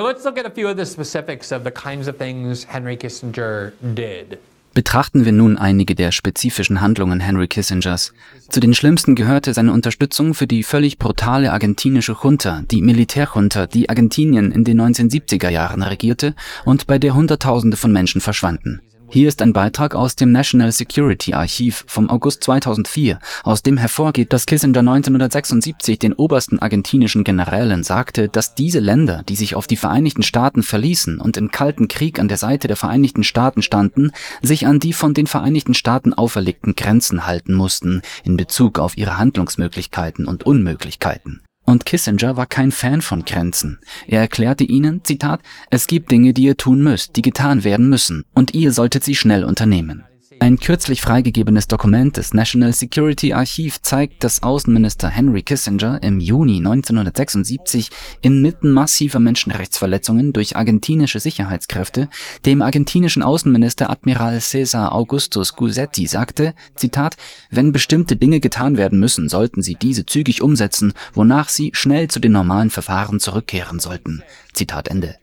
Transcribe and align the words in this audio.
Now 0.00 0.06
let's 0.06 0.24
look 0.24 0.38
at 0.38 0.46
a 0.46 0.50
few 0.50 0.66
of 0.66 0.78
the 0.78 0.86
specifics 0.86 1.52
of 1.52 1.62
the 1.62 1.70
kinds 1.70 2.08
of 2.08 2.16
things 2.16 2.64
Henry 2.64 2.96
Kissinger 2.96 3.72
did. 3.82 4.38
Betrachten 4.72 5.26
wir 5.26 5.32
nun 5.32 5.58
einige 5.58 5.94
der 5.94 6.10
spezifischen 6.10 6.80
Handlungen 6.80 7.20
Henry 7.20 7.48
Kissingers. 7.48 8.14
Zu 8.48 8.60
den 8.60 8.72
schlimmsten 8.72 9.14
gehörte 9.14 9.52
seine 9.52 9.74
Unterstützung 9.74 10.32
für 10.32 10.46
die 10.46 10.62
völlig 10.62 10.98
brutale 10.98 11.52
argentinische 11.52 12.16
Junta, 12.22 12.62
die 12.70 12.80
Militärjunta, 12.80 13.66
die 13.66 13.90
Argentinien 13.90 14.52
in 14.52 14.64
den 14.64 14.80
1970er 14.80 15.50
Jahren 15.50 15.82
regierte 15.82 16.34
und 16.64 16.86
bei 16.86 16.98
der 16.98 17.12
Hunderttausende 17.12 17.76
von 17.76 17.92
Menschen 17.92 18.22
verschwanden. 18.22 18.80
Hier 19.12 19.26
ist 19.26 19.42
ein 19.42 19.52
Beitrag 19.52 19.96
aus 19.96 20.14
dem 20.14 20.30
National 20.30 20.70
Security 20.70 21.34
Archiv 21.34 21.84
vom 21.88 22.08
August 22.08 22.44
2004, 22.44 23.18
aus 23.42 23.64
dem 23.64 23.76
hervorgeht, 23.76 24.32
dass 24.32 24.46
Kissinger 24.46 24.78
1976 24.78 25.98
den 25.98 26.12
obersten 26.12 26.60
argentinischen 26.60 27.24
Generälen 27.24 27.82
sagte, 27.82 28.28
dass 28.28 28.54
diese 28.54 28.78
Länder, 28.78 29.24
die 29.28 29.34
sich 29.34 29.56
auf 29.56 29.66
die 29.66 29.76
Vereinigten 29.76 30.22
Staaten 30.22 30.62
verließen 30.62 31.20
und 31.20 31.36
im 31.36 31.50
Kalten 31.50 31.88
Krieg 31.88 32.20
an 32.20 32.28
der 32.28 32.36
Seite 32.36 32.68
der 32.68 32.76
Vereinigten 32.76 33.24
Staaten 33.24 33.62
standen, 33.62 34.12
sich 34.42 34.68
an 34.68 34.78
die 34.78 34.92
von 34.92 35.12
den 35.12 35.26
Vereinigten 35.26 35.74
Staaten 35.74 36.14
auferlegten 36.14 36.76
Grenzen 36.76 37.26
halten 37.26 37.54
mussten 37.54 38.02
in 38.22 38.36
Bezug 38.36 38.78
auf 38.78 38.96
ihre 38.96 39.18
Handlungsmöglichkeiten 39.18 40.26
und 40.26 40.46
Unmöglichkeiten. 40.46 41.42
Und 41.64 41.86
Kissinger 41.86 42.36
war 42.36 42.46
kein 42.46 42.72
Fan 42.72 43.00
von 43.00 43.24
Grenzen. 43.24 43.78
Er 44.06 44.20
erklärte 44.20 44.64
ihnen, 44.64 45.04
Zitat, 45.04 45.40
es 45.70 45.86
gibt 45.86 46.10
Dinge, 46.10 46.32
die 46.32 46.44
ihr 46.44 46.56
tun 46.56 46.82
müsst, 46.82 47.16
die 47.16 47.22
getan 47.22 47.64
werden 47.64 47.88
müssen, 47.88 48.24
und 48.34 48.54
ihr 48.54 48.72
solltet 48.72 49.04
sie 49.04 49.14
schnell 49.14 49.44
unternehmen. 49.44 50.04
Ein 50.42 50.58
kürzlich 50.58 51.02
freigegebenes 51.02 51.68
Dokument 51.68 52.16
des 52.16 52.32
National 52.32 52.72
Security 52.72 53.34
Archiv 53.34 53.82
zeigt, 53.82 54.24
dass 54.24 54.42
Außenminister 54.42 55.10
Henry 55.10 55.42
Kissinger 55.42 56.02
im 56.02 56.18
Juni 56.18 56.56
1976 56.56 57.90
inmitten 58.22 58.70
massiver 58.70 59.18
Menschenrechtsverletzungen 59.20 60.32
durch 60.32 60.56
argentinische 60.56 61.20
Sicherheitskräfte 61.20 62.08
dem 62.46 62.62
argentinischen 62.62 63.22
Außenminister 63.22 63.90
Admiral 63.90 64.40
Cesar 64.40 64.94
Augustus 64.94 65.56
Guzzetti 65.56 66.06
sagte, 66.06 66.54
Zitat, 66.74 67.18
wenn 67.50 67.72
bestimmte 67.72 68.16
Dinge 68.16 68.40
getan 68.40 68.78
werden 68.78 68.98
müssen, 68.98 69.28
sollten 69.28 69.60
sie 69.60 69.74
diese 69.74 70.06
zügig 70.06 70.40
umsetzen, 70.40 70.94
wonach 71.12 71.50
sie 71.50 71.70
schnell 71.74 72.08
zu 72.08 72.18
den 72.18 72.32
normalen 72.32 72.70
Verfahren 72.70 73.20
zurückkehren 73.20 73.78
sollten. 73.78 74.22
Zitat 74.54 74.88
Ende. 74.88 75.16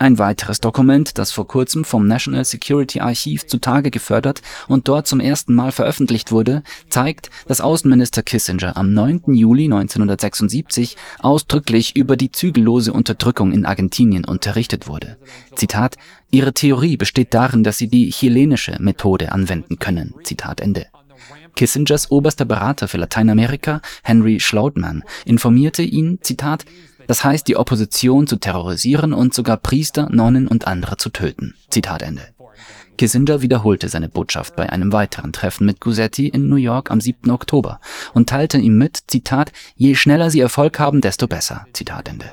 Ein 0.00 0.18
weiteres 0.18 0.62
Dokument, 0.62 1.18
das 1.18 1.30
vor 1.30 1.46
kurzem 1.46 1.84
vom 1.84 2.06
National 2.06 2.46
Security 2.46 3.00
Archive 3.00 3.46
zutage 3.46 3.90
gefördert 3.90 4.40
und 4.66 4.88
dort 4.88 5.06
zum 5.06 5.20
ersten 5.20 5.54
Mal 5.54 5.72
veröffentlicht 5.72 6.32
wurde, 6.32 6.62
zeigt, 6.88 7.28
dass 7.48 7.60
Außenminister 7.60 8.22
Kissinger 8.22 8.78
am 8.78 8.94
9. 8.94 9.34
Juli 9.34 9.64
1976 9.64 10.96
ausdrücklich 11.18 11.96
über 11.96 12.16
die 12.16 12.32
zügellose 12.32 12.94
Unterdrückung 12.94 13.52
in 13.52 13.66
Argentinien 13.66 14.24
unterrichtet 14.24 14.88
wurde. 14.88 15.18
Zitat: 15.54 15.96
Ihre 16.30 16.54
Theorie 16.54 16.96
besteht 16.96 17.34
darin, 17.34 17.62
dass 17.62 17.76
Sie 17.76 17.88
die 17.88 18.08
chilenische 18.08 18.78
Methode 18.80 19.32
anwenden 19.32 19.78
können. 19.78 20.14
Zitat 20.24 20.62
Ende. 20.62 20.86
Kissingers 21.56 22.10
oberster 22.10 22.46
Berater 22.46 22.88
für 22.88 22.96
Lateinamerika, 22.96 23.82
Henry 24.02 24.40
Schlautman, 24.40 25.04
informierte 25.26 25.82
ihn, 25.82 26.20
Zitat, 26.22 26.64
das 27.10 27.24
heißt, 27.24 27.48
die 27.48 27.56
Opposition 27.56 28.28
zu 28.28 28.36
terrorisieren 28.36 29.12
und 29.12 29.34
sogar 29.34 29.56
Priester, 29.56 30.08
Nonnen 30.12 30.46
und 30.46 30.68
andere 30.68 30.96
zu 30.96 31.10
töten. 31.10 31.56
Zitat 31.68 32.02
Ende. 32.02 32.22
Kissinger 32.98 33.42
wiederholte 33.42 33.88
seine 33.88 34.08
Botschaft 34.08 34.54
bei 34.54 34.70
einem 34.70 34.92
weiteren 34.92 35.32
Treffen 35.32 35.66
mit 35.66 35.80
Guzzetti 35.80 36.28
in 36.28 36.48
New 36.48 36.54
York 36.54 36.92
am 36.92 37.00
7. 37.00 37.28
Oktober 37.32 37.80
und 38.14 38.28
teilte 38.28 38.58
ihm 38.58 38.78
mit, 38.78 38.98
Zitat, 39.08 39.50
je 39.74 39.96
schneller 39.96 40.30
sie 40.30 40.38
Erfolg 40.38 40.78
haben, 40.78 41.00
desto 41.00 41.26
besser. 41.26 41.66
Zitat 41.72 42.08
Ende. 42.08 42.26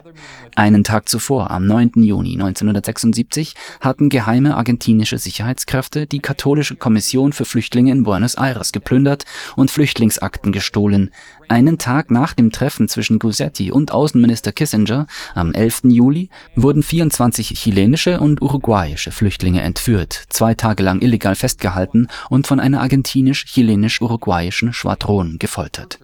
Einen 0.58 0.84
Tag 0.84 1.08
zuvor, 1.08 1.52
am 1.52 1.68
9. 1.68 2.02
Juni 2.02 2.32
1976, 2.32 3.54
hatten 3.80 4.10
geheime 4.10 4.58
argentinische 4.58 5.20
Sicherheitskräfte 5.20 6.08
die 6.08 6.18
katholische 6.18 6.76
Kommission 6.76 7.32
für 7.32 7.46
Flüchtlinge 7.46 7.92
in 7.92 8.02
Buenos 8.02 8.34
Aires 8.34 8.72
geplündert 8.72 9.26
und 9.56 9.70
Flüchtlingsakten 9.70 10.52
gestohlen, 10.52 11.12
einen 11.48 11.78
Tag 11.78 12.10
nach 12.10 12.34
dem 12.34 12.52
Treffen 12.52 12.88
zwischen 12.88 13.20
Guzzetti 13.20 13.72
und 13.72 13.92
Außenminister 13.92 14.52
Kissinger 14.52 15.06
am 15.36 15.54
11. 15.54 15.82
Juli 15.84 16.32
wurden 16.56 16.82
24 16.82 17.50
chilenische 17.50 18.20
und 18.20 18.42
uruguayische 18.42 19.12
Flüchtlinge 19.12 19.62
entführt, 19.62 20.24
zwei 20.30 20.56
Tage 20.56 20.82
lang 20.82 21.04
illegal 21.04 21.36
festgehalten 21.36 22.08
und 22.32 22.48
von 22.48 22.60
einer 22.60 22.82
argentinisch-chilenisch-uruguayischen 22.82 24.74
Schwadron 24.74 25.38
gefoltert 25.38 26.00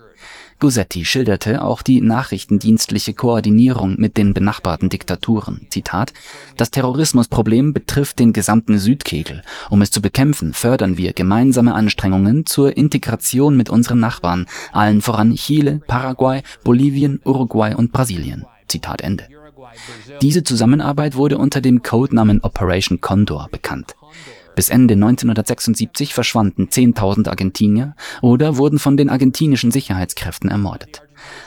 Guzzetti 0.63 1.03
schilderte 1.03 1.61
auch 1.61 1.81
die 1.81 1.99
nachrichtendienstliche 1.99 3.13
Koordinierung 3.13 3.95
mit 3.99 4.15
den 4.15 4.33
benachbarten 4.33 4.87
Diktaturen. 4.87 5.67
Zitat: 5.69 6.13
Das 6.55 6.71
Terrorismusproblem 6.71 7.73
betrifft 7.73 8.19
den 8.19 8.31
gesamten 8.31 8.79
Südkegel. 8.79 9.41
Um 9.69 9.81
es 9.81 9.91
zu 9.91 10.01
bekämpfen, 10.01 10.53
fördern 10.53 10.95
wir 10.97 11.11
gemeinsame 11.11 11.73
Anstrengungen 11.73 12.45
zur 12.45 12.77
Integration 12.77 13.57
mit 13.57 13.69
unseren 13.69 13.99
Nachbarn, 13.99 14.45
allen 14.71 15.01
voran 15.01 15.35
Chile, 15.35 15.81
Paraguay, 15.85 16.43
Bolivien, 16.63 17.19
Uruguay 17.25 17.75
und 17.75 17.91
Brasilien. 17.91 18.45
Zitat 18.69 19.01
Ende. 19.01 19.27
Diese 20.21 20.45
Zusammenarbeit 20.45 21.17
wurde 21.17 21.39
unter 21.39 21.59
dem 21.59 21.83
Codenamen 21.83 22.39
Operation 22.41 23.01
Condor 23.01 23.49
bekannt 23.51 23.95
bis 24.55 24.69
Ende 24.69 24.93
1976 24.93 26.13
verschwanden 26.13 26.67
10.000 26.67 27.29
Argentinier 27.29 27.95
oder 28.21 28.57
wurden 28.57 28.79
von 28.79 28.97
den 28.97 29.09
argentinischen 29.09 29.71
Sicherheitskräften 29.71 30.49
ermordet. 30.49 31.03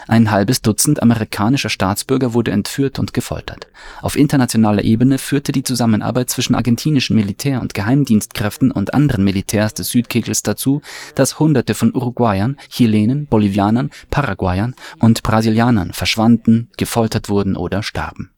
Ein 0.06 0.30
halbes 0.30 0.62
Dutzend 0.62 1.02
amerikanischer 1.02 1.68
Staatsbürger 1.68 2.34
wurde 2.34 2.50
entführt 2.50 2.98
und 2.98 3.12
gefoltert. 3.12 3.66
Auf 4.00 4.16
internationaler 4.16 4.84
Ebene 4.84 5.18
führte 5.18 5.52
die 5.52 5.64
Zusammenarbeit 5.64 6.30
zwischen 6.30 6.54
argentinischen 6.54 7.16
Militär- 7.16 7.60
und 7.60 7.74
Geheimdienstkräften 7.74 8.70
und 8.70 8.94
anderen 8.94 9.24
Militärs 9.24 9.74
des 9.74 9.88
Südkegels 9.88 10.42
dazu, 10.42 10.80
dass 11.14 11.38
Hunderte 11.38 11.74
von 11.74 11.94
Uruguayern, 11.94 12.56
Chilenen, 12.70 13.26
Bolivianern, 13.26 13.90
Paraguayern 14.10 14.74
und 14.98 15.22
Brasilianern 15.22 15.92
verschwanden, 15.92 16.68
gefoltert 16.76 17.28
wurden 17.28 17.56
oder 17.56 17.82
starben 17.82 18.30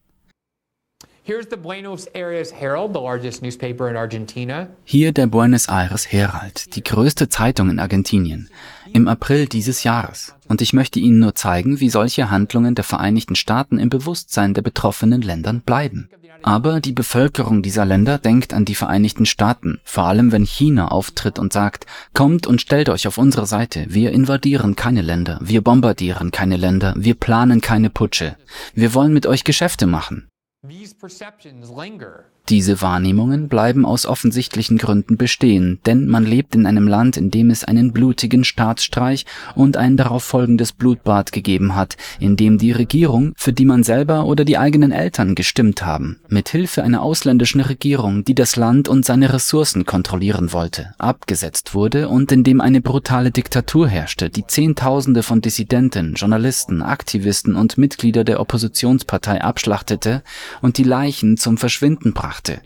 Hier 4.85 5.13
der 5.13 5.27
Buenos 5.27 5.69
Aires 5.69 6.11
Herald, 6.11 6.75
die 6.75 6.83
größte 6.83 7.29
Zeitung 7.29 7.69
in 7.69 7.79
Argentinien, 7.79 8.49
im 8.95 9.09
April 9.09 9.45
dieses 9.45 9.85
Jahres. 9.85 10.35
Und 10.49 10.63
ich 10.63 10.73
möchte 10.73 11.01
Ihnen 11.01 11.19
nur 11.19 11.35
zeigen, 11.35 11.81
wie 11.81 11.91
solche 11.91 12.31
Handlungen 12.31 12.75
der 12.75 12.85
Vereinigten 12.85 13.35
Staaten 13.35 13.79
im 13.79 13.91
Bewusstsein 13.91 14.55
der 14.55 14.63
betroffenen 14.63 15.21
Ländern 15.21 15.61
bleiben. 15.61 16.09
Aber 16.43 16.81
die 16.81 16.93
Bevölkerung 16.93 17.63
dieser 17.63 17.85
Länder 17.85 18.17
denkt 18.17 18.55
an 18.55 18.65
die 18.65 18.75
Vereinigten 18.75 19.27
Staaten, 19.27 19.81
vor 19.85 20.05
allem 20.05 20.33
wenn 20.33 20.47
China 20.47 20.89
auftritt 20.89 21.39
und 21.39 21.53
sagt, 21.53 21.85
kommt 22.15 22.47
und 22.47 22.63
stellt 22.63 22.89
euch 22.89 23.07
auf 23.07 23.19
unsere 23.19 23.45
Seite, 23.45 23.85
wir 23.91 24.13
invadieren 24.13 24.77
keine 24.77 25.03
Länder, 25.03 25.39
wir 25.43 25.61
bombardieren 25.61 26.31
keine 26.31 26.57
Länder, 26.57 26.95
wir 26.97 27.17
planen 27.17 27.61
keine 27.61 27.91
Putsche, 27.91 28.37
wir 28.73 28.95
wollen 28.95 29.13
mit 29.13 29.27
euch 29.27 29.45
Geschäfte 29.45 29.87
machen. 29.87 30.31
These 30.65 30.93
perceptions 30.93 31.71
linger. 31.71 32.33
Diese 32.49 32.81
Wahrnehmungen 32.81 33.49
bleiben 33.49 33.85
aus 33.85 34.07
offensichtlichen 34.07 34.79
Gründen 34.79 35.19
bestehen, 35.19 35.81
denn 35.85 36.07
man 36.07 36.25
lebt 36.25 36.55
in 36.55 36.65
einem 36.65 36.89
Land, 36.89 37.19
in 37.19 37.31
dem 37.31 37.51
es 37.51 37.63
einen 37.63 37.93
blutigen 37.93 38.43
Staatsstreich 38.43 39.27
und 39.55 39.77
ein 39.77 39.99
darauf 39.99 40.25
folgendes 40.25 40.73
Blutbad 40.73 41.33
gegeben 41.33 41.77
hat, 41.77 41.99
in 42.19 42.37
dem 42.37 42.57
die 42.57 42.73
Regierung, 42.73 43.35
für 43.37 43.53
die 43.53 43.67
man 43.67 43.83
selber 43.83 44.25
oder 44.25 44.47
die 44.47 44.57
eigenen 44.57 44.93
Eltern 44.93 45.35
gestimmt 45.35 45.85
haben, 45.85 46.21
mit 46.29 46.49
Hilfe 46.49 46.83
einer 46.83 47.03
ausländischen 47.03 47.61
Regierung, 47.61 48.25
die 48.25 48.35
das 48.35 48.57
Land 48.57 48.89
und 48.89 49.05
seine 49.05 49.31
Ressourcen 49.31 49.85
kontrollieren 49.85 50.51
wollte, 50.55 50.95
abgesetzt 50.97 51.75
wurde 51.75 52.09
und 52.09 52.33
in 52.33 52.45
dem 52.45 52.63
eine 52.63 52.81
brutale 52.81 53.31
Diktatur 53.31 53.89
herrschte, 53.89 54.31
die 54.31 54.47
Zehntausende 54.47 55.23
von 55.23 55.43
Dissidenten, 55.43 56.15
Journalisten, 56.15 56.81
Aktivisten 56.81 57.57
und 57.57 57.77
Mitglieder 57.77 58.25
der 58.25 58.41
Oppositionspartei 58.41 59.43
abschlachtete 59.43 60.23
und 60.63 60.79
die 60.79 60.85
Leichen 60.85 61.37
zum 61.37 61.59
Verschwinden 61.59 62.15
brachte 62.15 62.38
brachte. 62.39 62.63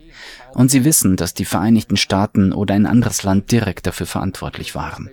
Und 0.55 0.71
sie 0.71 0.85
wissen, 0.85 1.17
dass 1.17 1.35
die 1.35 1.45
Vereinigten 1.45 1.97
Staaten 1.97 2.53
oder 2.53 2.75
ein 2.75 2.87
anderes 2.87 3.23
Land 3.23 3.51
direkt 3.51 3.87
dafür 3.87 4.07
verantwortlich 4.07 4.75
waren. 4.75 5.09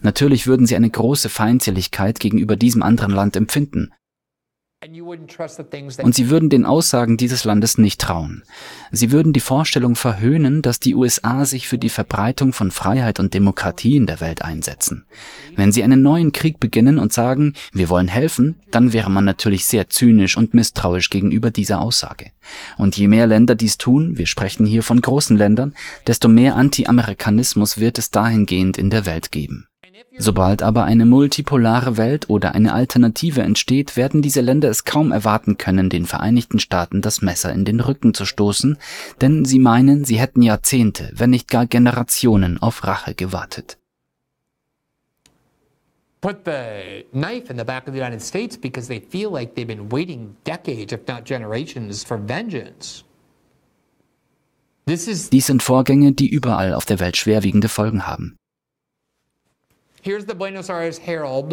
Natürlich 0.00 0.46
würden 0.46 0.66
sie 0.66 0.76
eine 0.76 0.90
große 0.90 1.28
Feindseligkeit 1.28 2.18
gegenüber 2.18 2.56
diesem 2.56 2.82
anderen 2.82 3.12
Land 3.12 3.36
empfinden, 3.36 3.92
und 6.02 6.14
sie 6.14 6.30
würden 6.30 6.48
den 6.48 6.64
Aussagen 6.64 7.18
dieses 7.18 7.44
Landes 7.44 7.76
nicht 7.76 8.00
trauen. 8.00 8.44
Sie 8.90 9.12
würden 9.12 9.34
die 9.34 9.40
Vorstellung 9.40 9.94
verhöhnen, 9.94 10.62
dass 10.62 10.80
die 10.80 10.94
USA 10.94 11.44
sich 11.44 11.68
für 11.68 11.76
die 11.76 11.90
Verbreitung 11.90 12.54
von 12.54 12.70
Freiheit 12.70 13.20
und 13.20 13.34
Demokratie 13.34 13.96
in 13.96 14.06
der 14.06 14.20
Welt 14.20 14.40
einsetzen. 14.40 15.04
Wenn 15.54 15.70
sie 15.70 15.84
einen 15.84 16.00
neuen 16.00 16.32
Krieg 16.32 16.60
beginnen 16.60 16.98
und 16.98 17.12
sagen, 17.12 17.52
wir 17.74 17.90
wollen 17.90 18.08
helfen, 18.08 18.56
dann 18.70 18.94
wäre 18.94 19.10
man 19.10 19.26
natürlich 19.26 19.66
sehr 19.66 19.90
zynisch 19.90 20.38
und 20.38 20.54
misstrauisch 20.54 21.10
gegenüber 21.10 21.50
dieser 21.50 21.82
Aussage. 21.82 22.30
Und 22.78 22.96
je 22.96 23.06
mehr 23.06 23.26
Länder 23.26 23.56
dies 23.56 23.76
tun, 23.76 24.16
wir 24.16 24.26
sprechen 24.26 24.64
hier 24.64 24.82
von 24.82 25.02
großen 25.02 25.36
Ländern, 25.36 25.74
desto 26.06 26.26
mehr 26.26 26.56
Anti-Amerikanismus 26.56 27.76
wird 27.76 27.98
es 27.98 28.10
dahingehend 28.10 28.78
in 28.78 28.88
der 28.88 29.04
Welt 29.04 29.30
geben. 29.30 29.66
Sobald 30.22 30.62
aber 30.62 30.84
eine 30.84 31.06
multipolare 31.06 31.96
Welt 31.96 32.28
oder 32.28 32.54
eine 32.54 32.74
Alternative 32.74 33.40
entsteht, 33.40 33.96
werden 33.96 34.20
diese 34.20 34.42
Länder 34.42 34.68
es 34.68 34.84
kaum 34.84 35.12
erwarten 35.12 35.56
können, 35.56 35.88
den 35.88 36.04
Vereinigten 36.04 36.58
Staaten 36.58 37.00
das 37.00 37.22
Messer 37.22 37.50
in 37.54 37.64
den 37.64 37.80
Rücken 37.80 38.12
zu 38.12 38.26
stoßen, 38.26 38.76
denn 39.22 39.46
sie 39.46 39.58
meinen, 39.58 40.04
sie 40.04 40.20
hätten 40.20 40.42
Jahrzehnte, 40.42 41.10
wenn 41.14 41.30
nicht 41.30 41.48
gar 41.48 41.64
Generationen 41.64 42.60
auf 42.60 42.86
Rache 42.86 43.14
gewartet. 43.14 43.78
Put 46.20 46.44
the 46.44 47.06
knife 47.12 47.50
in 47.50 47.56
the 47.56 47.64
back 47.64 47.88
of 47.88 47.94
the 47.94 48.00
United 48.00 48.20
States 48.20 48.58
because 48.58 48.88
they 48.88 49.00
feel 49.00 49.30
like 49.32 49.54
they've 49.54 49.66
been 49.66 49.90
waiting 49.90 50.36
decades, 50.44 50.92
if 50.92 51.00
not 51.08 51.24
generations, 51.24 52.04
for 52.04 52.18
vengeance. 52.18 53.04
Dies 54.86 55.46
sind 55.46 55.62
Vorgänge, 55.62 56.12
die 56.12 56.28
überall 56.28 56.74
auf 56.74 56.84
der 56.84 57.00
Welt 57.00 57.16
schwerwiegende 57.16 57.70
Folgen 57.70 58.06
haben. 58.06 58.36
here's 58.40 59.89
the 59.89 59.89
Buenos 59.89 59.89
Aires 59.89 59.89
Herald. 59.89 59.89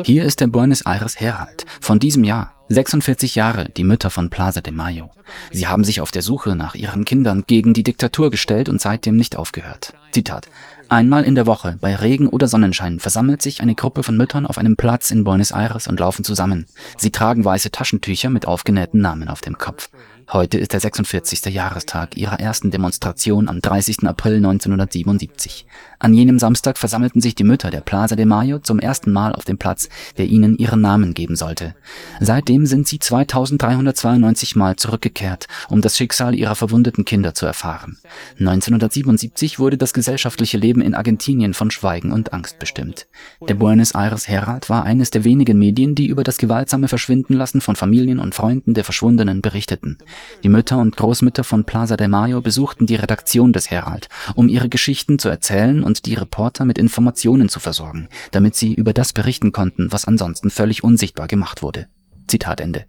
Hier 0.06 0.24
ist 0.24 0.40
der 0.40 0.48
Buenos 0.48 0.82
Aires 0.86 1.20
Herald 1.20 1.66
von 1.82 2.00
diesem 2.00 2.24
Jahr. 2.24 2.54
46 2.70 3.36
Jahre, 3.36 3.70
die 3.70 3.84
Mütter 3.84 4.10
von 4.10 4.30
Plaza 4.30 4.62
de 4.62 4.74
Mayo. 4.74 5.10
Sie 5.52 5.68
haben 5.68 5.84
sich 5.84 6.00
auf 6.00 6.12
der 6.12 6.22
Suche 6.22 6.56
nach 6.56 6.74
ihren 6.76 7.04
Kindern 7.04 7.44
gegen 7.46 7.74
die 7.74 7.84
Diktatur 7.84 8.32
gestellt 8.32 8.70
und 8.70 8.80
seitdem 8.80 9.18
nicht 9.18 9.36
aufgehört. 9.36 9.94
Zitat. 10.18 10.50
Einmal 10.90 11.26
in 11.26 11.36
der 11.36 11.46
Woche, 11.46 11.78
bei 11.80 11.94
Regen 11.94 12.28
oder 12.28 12.48
Sonnenschein, 12.48 13.00
versammelt 13.00 13.44
sich 13.44 13.62
eine 13.62 13.76
Gruppe 13.76 14.02
von 14.02 14.18
Müttern 14.18 14.48
auf 14.48 14.58
einem 14.58 14.76
Platz 14.76 15.12
in 15.12 15.24
Buenos 15.24 15.52
Aires 15.52 15.88
und 15.88 16.00
laufen 16.00 16.24
zusammen. 16.24 16.66
Sie 16.98 17.12
tragen 17.12 17.46
weiße 17.46 17.70
Taschentücher 17.70 18.32
mit 18.32 18.48
aufgenähten 18.48 19.00
Namen 19.00 19.28
auf 19.28 19.42
dem 19.42 19.60
Kopf. 19.60 19.90
Heute 20.30 20.58
ist 20.58 20.74
der 20.74 20.82
46. 20.82 21.46
Jahrestag 21.54 22.18
ihrer 22.18 22.42
ersten 22.42 22.70
Demonstration 22.70 23.48
am 23.48 23.62
30. 23.62 24.00
April 24.08 24.36
1977. 24.38 25.66
An 26.00 26.14
jenem 26.14 26.38
Samstag 26.38 26.78
versammelten 26.78 27.22
sich 27.22 27.34
die 27.34 27.46
Mütter 27.46 27.72
der 27.72 27.80
Plaza 27.80 28.18
de 28.18 28.26
Mayo 28.26 28.60
zum 28.60 28.80
ersten 28.80 29.14
Mal 29.14 29.34
auf 29.34 29.46
dem 29.46 29.58
Platz, 29.58 29.88
der 30.18 30.26
ihnen 30.26 30.58
ihren 30.58 30.82
Namen 30.82 31.14
geben 31.14 31.38
sollte. 31.38 31.76
Seitdem 32.20 32.66
sind 32.66 32.90
sie 32.90 33.00
2392 33.00 34.58
Mal 34.58 34.76
zurückgekehrt, 34.76 35.48
um 35.70 35.82
das 35.82 35.96
Schicksal 35.96 36.36
ihrer 36.36 36.56
verwundeten 36.56 37.06
Kinder 37.06 37.34
zu 37.34 37.46
erfahren. 37.46 37.98
1977 38.38 39.60
wurde 39.60 39.78
das 39.78 39.94
gesellschaftliche 40.08 40.58
Leben 40.58 40.80
in 40.80 40.96
Argentinien 40.96 41.54
von 41.54 41.70
Schweigen 41.70 42.14
und 42.14 42.32
Angst 42.32 42.60
bestimmt. 42.60 43.08
Der 43.46 43.56
Buenos 43.56 43.94
Aires 43.94 44.30
Herald 44.30 44.70
war 44.70 44.86
eines 44.86 45.12
der 45.12 45.26
wenigen 45.26 45.60
Medien, 45.60 45.96
die 45.96 46.08
über 46.08 46.24
das 46.24 46.38
gewaltsame 46.38 46.88
Verschwindenlassen 46.88 47.60
von 47.60 47.76
Familien 47.76 48.20
und 48.20 48.34
Freunden 48.34 48.74
der 48.74 48.86
Verschwundenen 48.86 49.42
berichteten. 49.42 49.98
Die 50.44 50.48
Mütter 50.48 50.78
und 50.78 50.96
Großmütter 50.96 51.44
von 51.44 51.66
Plaza 51.66 51.98
de 51.98 52.08
Mayo 52.08 52.40
besuchten 52.40 52.86
die 52.86 52.96
Redaktion 52.96 53.52
des 53.52 53.70
Herald, 53.70 54.08
um 54.34 54.48
ihre 54.48 54.70
Geschichten 54.70 55.20
zu 55.20 55.28
erzählen 55.28 55.84
und 55.84 56.06
die 56.06 56.14
Reporter 56.14 56.64
mit 56.64 56.78
Informationen 56.78 57.50
zu 57.50 57.60
versorgen, 57.60 58.08
damit 58.32 58.56
sie 58.56 58.74
über 58.74 58.94
das 58.94 59.12
berichten 59.12 59.52
konnten, 59.52 59.92
was 59.92 60.06
ansonsten 60.06 60.52
völlig 60.52 60.86
unsichtbar 60.86 61.28
gemacht 61.28 61.62
wurde. 61.62 61.90
Zitat 62.28 62.62
Ende. 62.62 62.86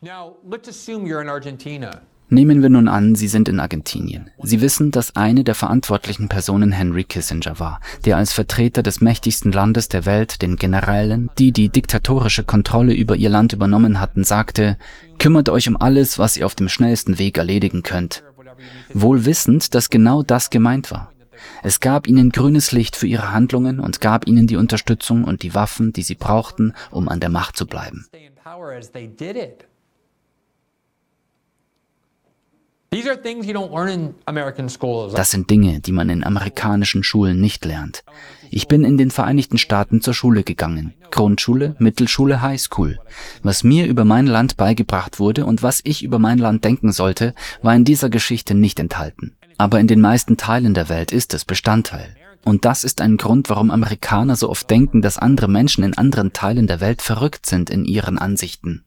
Now, 0.00 0.38
let's 0.50 0.70
assume 0.70 1.06
you're 1.06 1.20
in 1.20 1.28
Argentina. 1.28 2.00
Nehmen 2.28 2.60
wir 2.60 2.68
nun 2.70 2.88
an, 2.88 3.14
Sie 3.14 3.28
sind 3.28 3.48
in 3.48 3.60
Argentinien. 3.60 4.30
Sie 4.42 4.60
wissen, 4.60 4.90
dass 4.90 5.14
eine 5.14 5.44
der 5.44 5.54
verantwortlichen 5.54 6.28
Personen 6.28 6.72
Henry 6.72 7.04
Kissinger 7.04 7.60
war, 7.60 7.80
der 8.04 8.16
als 8.16 8.32
Vertreter 8.32 8.82
des 8.82 9.00
mächtigsten 9.00 9.52
Landes 9.52 9.88
der 9.88 10.06
Welt 10.06 10.42
den 10.42 10.56
Generälen, 10.56 11.30
die 11.38 11.52
die 11.52 11.68
diktatorische 11.68 12.42
Kontrolle 12.42 12.94
über 12.94 13.14
ihr 13.14 13.30
Land 13.30 13.52
übernommen 13.52 14.00
hatten, 14.00 14.24
sagte, 14.24 14.76
kümmert 15.20 15.48
euch 15.48 15.68
um 15.68 15.76
alles, 15.80 16.18
was 16.18 16.36
ihr 16.36 16.46
auf 16.46 16.56
dem 16.56 16.68
schnellsten 16.68 17.20
Weg 17.20 17.38
erledigen 17.38 17.84
könnt. 17.84 18.24
Wohl 18.92 19.24
wissend, 19.24 19.74
dass 19.74 19.88
genau 19.88 20.24
das 20.24 20.50
gemeint 20.50 20.90
war. 20.90 21.12
Es 21.62 21.78
gab 21.78 22.08
ihnen 22.08 22.30
grünes 22.30 22.72
Licht 22.72 22.96
für 22.96 23.06
ihre 23.06 23.32
Handlungen 23.32 23.78
und 23.78 24.00
gab 24.00 24.26
ihnen 24.26 24.48
die 24.48 24.56
Unterstützung 24.56 25.22
und 25.22 25.42
die 25.42 25.54
Waffen, 25.54 25.92
die 25.92 26.02
sie 26.02 26.14
brauchten, 26.14 26.72
um 26.90 27.08
an 27.08 27.20
der 27.20 27.28
Macht 27.28 27.56
zu 27.56 27.66
bleiben. 27.66 28.06
Stay 28.08 28.26
in 28.26 28.34
power 28.34 28.72
as 28.72 28.90
they 28.90 29.06
did 29.06 29.36
it. 29.36 29.64
These 29.66 29.66
are 29.66 29.66
things 29.66 29.66
you 29.66 29.66
don't 29.66 29.72
learn 32.16 32.85
in 32.85 32.85
American 32.85 32.85
schools. 32.85 32.85
Das 35.14 35.30
sind 35.30 35.50
Dinge, 35.50 35.80
die 35.80 35.92
man 35.92 36.08
in 36.08 36.24
amerikanischen 36.24 37.02
Schulen 37.02 37.40
nicht 37.40 37.64
lernt. 37.64 38.04
Ich 38.50 38.68
bin 38.68 38.84
in 38.84 38.96
den 38.96 39.10
Vereinigten 39.10 39.58
Staaten 39.58 40.00
zur 40.00 40.14
Schule 40.14 40.44
gegangen. 40.44 40.94
Grundschule, 41.10 41.76
Mittelschule, 41.78 42.40
Highschool. 42.40 42.98
Was 43.42 43.64
mir 43.64 43.86
über 43.86 44.04
mein 44.04 44.26
Land 44.26 44.56
beigebracht 44.56 45.18
wurde 45.20 45.44
und 45.44 45.62
was 45.62 45.80
ich 45.84 46.02
über 46.02 46.18
mein 46.18 46.38
Land 46.38 46.64
denken 46.64 46.90
sollte, 46.90 47.34
war 47.60 47.74
in 47.74 47.84
dieser 47.84 48.08
Geschichte 48.08 48.54
nicht 48.54 48.80
enthalten. 48.80 49.36
Aber 49.58 49.78
in 49.78 49.88
den 49.88 50.00
meisten 50.00 50.38
Teilen 50.38 50.72
der 50.72 50.88
Welt 50.88 51.12
ist 51.12 51.34
es 51.34 51.44
Bestandteil. 51.44 52.16
Und 52.46 52.64
das 52.64 52.82
ist 52.82 53.02
ein 53.02 53.18
Grund, 53.18 53.50
warum 53.50 53.70
Amerikaner 53.70 54.36
so 54.36 54.48
oft 54.48 54.70
denken, 54.70 55.02
dass 55.02 55.18
andere 55.18 55.48
Menschen 55.48 55.84
in 55.84 55.98
anderen 55.98 56.32
Teilen 56.32 56.66
der 56.66 56.80
Welt 56.80 57.02
verrückt 57.02 57.44
sind 57.44 57.68
in 57.68 57.84
ihren 57.84 58.16
Ansichten. 58.16 58.85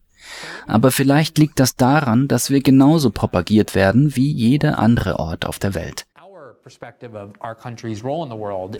Aber 0.66 0.90
vielleicht 0.90 1.38
liegt 1.38 1.60
das 1.60 1.76
daran, 1.76 2.28
dass 2.28 2.50
wir 2.50 2.62
genauso 2.62 3.10
propagiert 3.10 3.74
werden 3.74 4.16
wie 4.16 4.30
jeder 4.30 4.78
andere 4.78 5.18
Ort 5.18 5.46
auf 5.46 5.58
der 5.58 5.74
Welt. 5.74 6.06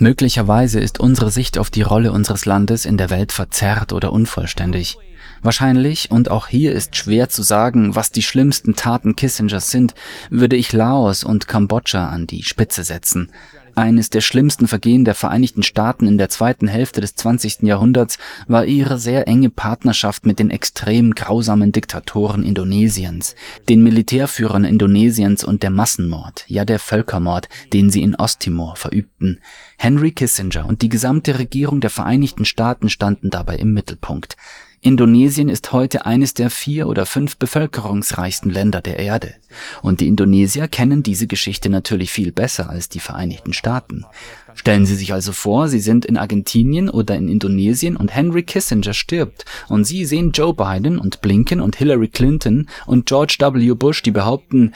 Möglicherweise 0.00 0.80
ist 0.80 1.00
unsere 1.00 1.30
Sicht 1.30 1.58
auf 1.58 1.70
die 1.70 1.82
Rolle 1.82 2.12
unseres 2.12 2.44
Landes 2.44 2.84
in 2.84 2.96
der 2.96 3.10
Welt 3.10 3.32
verzerrt 3.32 3.92
oder 3.92 4.12
unvollständig. 4.12 4.98
Wahrscheinlich, 5.42 6.10
und 6.10 6.30
auch 6.30 6.46
hier 6.46 6.72
ist 6.72 6.96
schwer 6.96 7.28
zu 7.30 7.42
sagen, 7.42 7.96
was 7.96 8.12
die 8.12 8.22
schlimmsten 8.22 8.76
Taten 8.76 9.16
Kissingers 9.16 9.70
sind, 9.70 9.94
würde 10.28 10.56
ich 10.56 10.72
Laos 10.72 11.24
und 11.24 11.48
Kambodscha 11.48 12.08
an 12.08 12.26
die 12.26 12.42
Spitze 12.42 12.84
setzen. 12.84 13.32
Eines 13.74 14.10
der 14.10 14.20
schlimmsten 14.20 14.68
Vergehen 14.68 15.04
der 15.04 15.14
Vereinigten 15.14 15.62
Staaten 15.62 16.06
in 16.06 16.18
der 16.18 16.28
zweiten 16.28 16.68
Hälfte 16.68 17.00
des 17.00 17.14
20. 17.14 17.62
Jahrhunderts 17.62 18.18
war 18.46 18.64
ihre 18.64 18.98
sehr 18.98 19.28
enge 19.28 19.50
Partnerschaft 19.50 20.26
mit 20.26 20.38
den 20.38 20.50
extrem 20.50 21.14
grausamen 21.14 21.72
Diktatoren 21.72 22.42
Indonesiens, 22.42 23.34
den 23.68 23.82
Militärführern 23.82 24.64
Indonesiens 24.64 25.44
und 25.44 25.62
der 25.62 25.70
Massenmord, 25.70 26.44
ja 26.48 26.64
der 26.64 26.78
Völkermord, 26.78 27.48
den 27.72 27.90
sie 27.90 28.02
in 28.02 28.14
Osttimor 28.14 28.76
verübten. 28.76 29.40
Henry 29.78 30.12
Kissinger 30.12 30.66
und 30.66 30.82
die 30.82 30.88
gesamte 30.88 31.38
Regierung 31.38 31.80
der 31.80 31.90
Vereinigten 31.90 32.44
Staaten 32.44 32.88
standen 32.88 33.30
dabei 33.30 33.56
im 33.56 33.72
Mittelpunkt. 33.72 34.36
Indonesien 34.82 35.50
ist 35.50 35.72
heute 35.72 36.06
eines 36.06 36.32
der 36.32 36.48
vier 36.48 36.88
oder 36.88 37.04
fünf 37.04 37.36
bevölkerungsreichsten 37.36 38.50
Länder 38.50 38.80
der 38.80 38.98
Erde. 38.98 39.34
Und 39.82 40.00
die 40.00 40.08
Indonesier 40.08 40.68
kennen 40.68 41.02
diese 41.02 41.26
Geschichte 41.26 41.68
natürlich 41.68 42.10
viel 42.10 42.32
besser 42.32 42.70
als 42.70 42.88
die 42.88 42.98
Vereinigten 42.98 43.52
Staaten. 43.52 44.06
Stellen 44.54 44.86
Sie 44.86 44.94
sich 44.94 45.12
also 45.12 45.32
vor, 45.32 45.68
Sie 45.68 45.80
sind 45.80 46.06
in 46.06 46.16
Argentinien 46.16 46.88
oder 46.88 47.14
in 47.14 47.28
Indonesien 47.28 47.94
und 47.94 48.14
Henry 48.14 48.42
Kissinger 48.42 48.94
stirbt 48.94 49.44
und 49.68 49.84
Sie 49.84 50.06
sehen 50.06 50.32
Joe 50.32 50.54
Biden 50.54 50.98
und 50.98 51.20
Blinken 51.20 51.60
und 51.60 51.76
Hillary 51.76 52.08
Clinton 52.08 52.66
und 52.86 53.04
George 53.04 53.36
W. 53.38 53.74
Bush, 53.74 54.02
die 54.02 54.12
behaupten, 54.12 54.72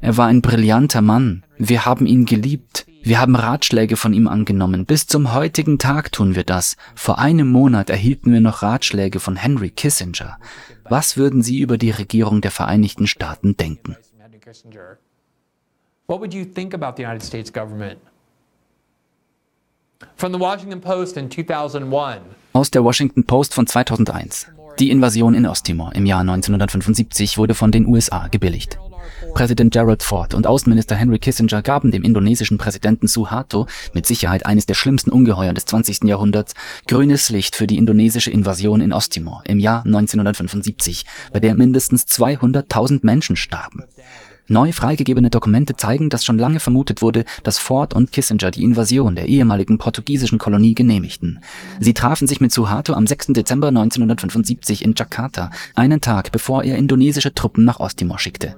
er 0.00 0.16
war 0.16 0.26
ein 0.26 0.42
brillanter 0.42 1.00
Mann, 1.00 1.44
wir 1.58 1.86
haben 1.86 2.06
ihn 2.06 2.26
geliebt, 2.26 2.86
wir 3.04 3.20
haben 3.20 3.36
Ratschläge 3.36 3.96
von 3.98 4.14
ihm 4.14 4.28
angenommen. 4.28 4.86
Bis 4.86 5.06
zum 5.06 5.34
heutigen 5.34 5.78
Tag 5.78 6.10
tun 6.10 6.34
wir 6.34 6.44
das. 6.44 6.76
Vor 6.94 7.18
einem 7.18 7.48
Monat 7.48 7.90
erhielten 7.90 8.32
wir 8.32 8.40
noch 8.40 8.62
Ratschläge 8.62 9.20
von 9.20 9.36
Henry 9.36 9.68
Kissinger. 9.68 10.38
Was 10.84 11.18
würden 11.18 11.42
Sie 11.42 11.60
über 11.60 11.76
die 11.76 11.90
Regierung 11.90 12.40
der 12.40 12.50
Vereinigten 12.50 13.06
Staaten 13.06 13.58
denken? 13.58 13.96
What 16.06 16.20
would 16.20 16.32
you 16.32 16.46
think 16.46 16.72
about 16.72 16.96
the 16.96 17.04
United 17.04 17.22
States 17.22 17.52
government? 17.52 17.98
From 20.16 20.32
the 20.32 20.40
Washington 20.40 20.80
Post 20.80 21.18
in 21.18 21.30
2001. 21.30 22.20
Aus 22.54 22.70
der 22.70 22.84
Washington 22.84 23.24
Post 23.24 23.52
von 23.52 23.66
2001. 23.66 24.48
Die 24.78 24.90
Invasion 24.90 25.34
in 25.34 25.46
Osttimor 25.46 25.94
im 25.94 26.06
Jahr 26.06 26.20
1975 26.20 27.36
wurde 27.36 27.54
von 27.54 27.70
den 27.70 27.86
USA 27.86 28.28
gebilligt. 28.28 28.78
Präsident 29.34 29.72
Gerald 29.72 30.02
Ford 30.02 30.34
und 30.34 30.46
Außenminister 30.46 30.94
Henry 30.94 31.18
Kissinger 31.18 31.62
gaben 31.62 31.90
dem 31.90 32.02
indonesischen 32.02 32.58
Präsidenten 32.58 33.08
Suharto, 33.08 33.66
mit 33.92 34.06
Sicherheit 34.06 34.46
eines 34.46 34.66
der 34.66 34.74
schlimmsten 34.74 35.10
Ungeheuer 35.10 35.52
des 35.52 35.66
20. 35.66 36.04
Jahrhunderts, 36.04 36.54
grünes 36.86 37.30
Licht 37.30 37.56
für 37.56 37.66
die 37.66 37.78
indonesische 37.78 38.30
Invasion 38.30 38.80
in 38.80 38.92
Osttimor 38.92 39.42
im 39.46 39.58
Jahr 39.58 39.84
1975, 39.84 41.04
bei 41.32 41.40
der 41.40 41.54
mindestens 41.54 42.04
200.000 42.04 43.00
Menschen 43.02 43.36
starben. 43.36 43.84
Neu 44.46 44.72
freigegebene 44.72 45.30
Dokumente 45.30 45.76
zeigen, 45.76 46.10
dass 46.10 46.24
schon 46.24 46.38
lange 46.38 46.60
vermutet 46.60 47.00
wurde, 47.00 47.24
dass 47.42 47.58
Ford 47.58 47.94
und 47.94 48.12
Kissinger 48.12 48.50
die 48.50 48.62
Invasion 48.62 49.14
der 49.14 49.26
ehemaligen 49.26 49.78
portugiesischen 49.78 50.38
Kolonie 50.38 50.74
genehmigten. 50.74 51.40
Sie 51.80 51.94
trafen 51.94 52.28
sich 52.28 52.42
mit 52.42 52.52
Suharto 52.52 52.92
am 52.92 53.06
6. 53.06 53.28
Dezember 53.28 53.68
1975 53.68 54.84
in 54.84 54.94
Jakarta, 54.94 55.50
einen 55.74 56.02
Tag 56.02 56.30
bevor 56.30 56.62
er 56.62 56.76
indonesische 56.76 57.32
Truppen 57.32 57.64
nach 57.64 57.80
Osttimor 57.80 58.18
schickte. 58.18 58.56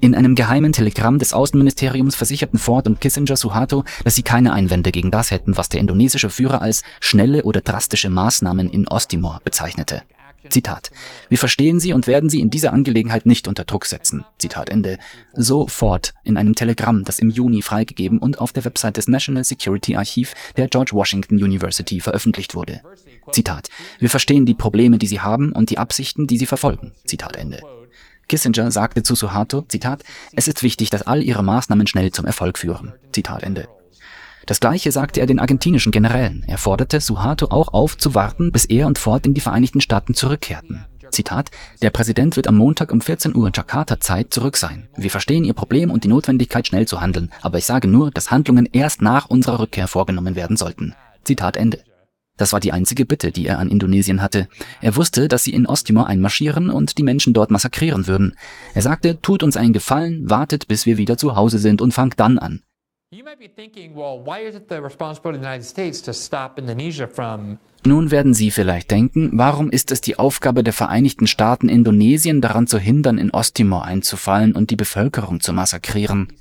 In 0.00 0.16
einem 0.16 0.34
geheimen 0.34 0.72
Telegramm 0.72 1.20
des 1.20 1.32
Außenministeriums 1.32 2.16
versicherten 2.16 2.58
Ford 2.58 2.88
und 2.88 3.00
Kissinger 3.00 3.36
Suharto, 3.36 3.84
dass 4.02 4.16
sie 4.16 4.22
keine 4.22 4.52
Einwände 4.52 4.90
gegen 4.90 5.12
das 5.12 5.30
hätten, 5.30 5.56
was 5.56 5.68
der 5.68 5.80
indonesische 5.80 6.30
Führer 6.30 6.62
als 6.62 6.82
schnelle 7.00 7.44
oder 7.44 7.60
drastische 7.60 8.10
Maßnahmen 8.10 8.68
in 8.70 8.88
Osttimor 8.88 9.40
bezeichnete. 9.44 10.02
Zitat. 10.50 10.90
Wir 11.28 11.38
verstehen 11.38 11.80
Sie 11.80 11.92
und 11.92 12.06
werden 12.06 12.30
Sie 12.30 12.40
in 12.40 12.50
dieser 12.50 12.72
Angelegenheit 12.72 13.26
nicht 13.26 13.48
unter 13.48 13.64
Druck 13.64 13.86
setzen. 13.86 14.24
Zitat 14.38 14.70
Ende. 14.70 14.98
Sofort 15.32 16.14
in 16.24 16.36
einem 16.36 16.54
Telegramm, 16.54 17.04
das 17.04 17.18
im 17.18 17.30
Juni 17.30 17.62
freigegeben 17.62 18.18
und 18.18 18.40
auf 18.40 18.52
der 18.52 18.64
Website 18.64 18.96
des 18.96 19.08
National 19.08 19.44
Security 19.44 19.96
Archiv 19.96 20.34
der 20.56 20.68
George 20.68 20.92
Washington 20.92 21.36
University 21.36 22.00
veröffentlicht 22.00 22.54
wurde. 22.54 22.82
Zitat. 23.32 23.68
Wir 23.98 24.10
verstehen 24.10 24.46
die 24.46 24.54
Probleme, 24.54 24.98
die 24.98 25.06
Sie 25.06 25.20
haben 25.20 25.52
und 25.52 25.70
die 25.70 25.78
Absichten, 25.78 26.26
die 26.26 26.38
Sie 26.38 26.46
verfolgen. 26.46 26.92
Zitat 27.04 27.36
Ende. 27.36 27.60
Kissinger 28.28 28.70
sagte 28.70 29.02
zu 29.02 29.14
Suharto, 29.14 29.62
Zitat, 29.62 30.04
es 30.32 30.48
ist 30.48 30.62
wichtig, 30.62 30.90
dass 30.90 31.02
all 31.02 31.22
ihre 31.22 31.42
Maßnahmen 31.42 31.86
schnell 31.86 32.12
zum 32.12 32.26
Erfolg 32.26 32.58
führen. 32.58 32.92
Zitat 33.12 33.42
Ende. 33.42 33.68
Das 34.48 34.60
gleiche 34.60 34.90
sagte 34.92 35.20
er 35.20 35.26
den 35.26 35.40
argentinischen 35.40 35.92
Generälen. 35.92 36.42
Er 36.46 36.56
forderte 36.56 37.02
Suharto 37.02 37.48
auch 37.50 37.74
auf, 37.74 37.98
zu 37.98 38.14
warten, 38.14 38.50
bis 38.50 38.64
er 38.64 38.86
und 38.86 38.96
Ford 38.96 39.26
in 39.26 39.34
die 39.34 39.42
Vereinigten 39.42 39.82
Staaten 39.82 40.14
zurückkehrten. 40.14 40.86
Zitat, 41.10 41.50
der 41.82 41.90
Präsident 41.90 42.34
wird 42.34 42.48
am 42.48 42.56
Montag 42.56 42.90
um 42.90 43.02
14 43.02 43.36
Uhr 43.36 43.50
Jakarta-Zeit 43.54 44.32
zurück 44.32 44.56
sein. 44.56 44.88
Wir 44.96 45.10
verstehen 45.10 45.44
Ihr 45.44 45.52
Problem 45.52 45.90
und 45.90 46.04
die 46.04 46.08
Notwendigkeit, 46.08 46.66
schnell 46.66 46.88
zu 46.88 47.02
handeln, 47.02 47.30
aber 47.42 47.58
ich 47.58 47.66
sage 47.66 47.88
nur, 47.88 48.10
dass 48.10 48.30
Handlungen 48.30 48.66
erst 48.72 49.02
nach 49.02 49.28
unserer 49.28 49.60
Rückkehr 49.60 49.86
vorgenommen 49.86 50.34
werden 50.34 50.56
sollten. 50.56 50.94
Zitat 51.24 51.58
Ende. 51.58 51.84
Das 52.38 52.54
war 52.54 52.60
die 52.60 52.72
einzige 52.72 53.04
Bitte, 53.04 53.32
die 53.32 53.46
er 53.46 53.58
an 53.58 53.68
Indonesien 53.68 54.22
hatte. 54.22 54.48
Er 54.80 54.96
wusste, 54.96 55.28
dass 55.28 55.44
sie 55.44 55.52
in 55.52 55.66
Osttimor 55.66 56.06
einmarschieren 56.06 56.70
und 56.70 56.96
die 56.96 57.02
Menschen 57.02 57.34
dort 57.34 57.50
massakrieren 57.50 58.06
würden. 58.06 58.34
Er 58.72 58.80
sagte, 58.80 59.20
tut 59.20 59.42
uns 59.42 59.58
einen 59.58 59.74
Gefallen, 59.74 60.30
wartet, 60.30 60.68
bis 60.68 60.86
wir 60.86 60.96
wieder 60.96 61.18
zu 61.18 61.36
Hause 61.36 61.58
sind 61.58 61.82
und 61.82 61.92
fangt 61.92 62.18
dann 62.18 62.38
an. 62.38 62.62
Nun 67.86 68.10
werden 68.10 68.34
Sie 68.34 68.50
vielleicht 68.50 68.90
denken, 68.90 69.30
warum 69.32 69.70
ist 69.70 69.90
es 69.90 70.02
die 70.02 70.18
Aufgabe 70.18 70.62
der 70.62 70.74
Vereinigten 70.74 71.26
Staaten, 71.26 71.70
Indonesien 71.70 72.42
daran 72.42 72.66
zu 72.66 72.78
hindern, 72.78 73.16
in 73.16 73.30
Osttimor 73.30 73.86
einzufallen 73.86 74.52
und 74.52 74.68
die 74.68 74.76
Bevölkerung 74.76 75.40
zu 75.40 75.54
massakrieren? 75.54 76.34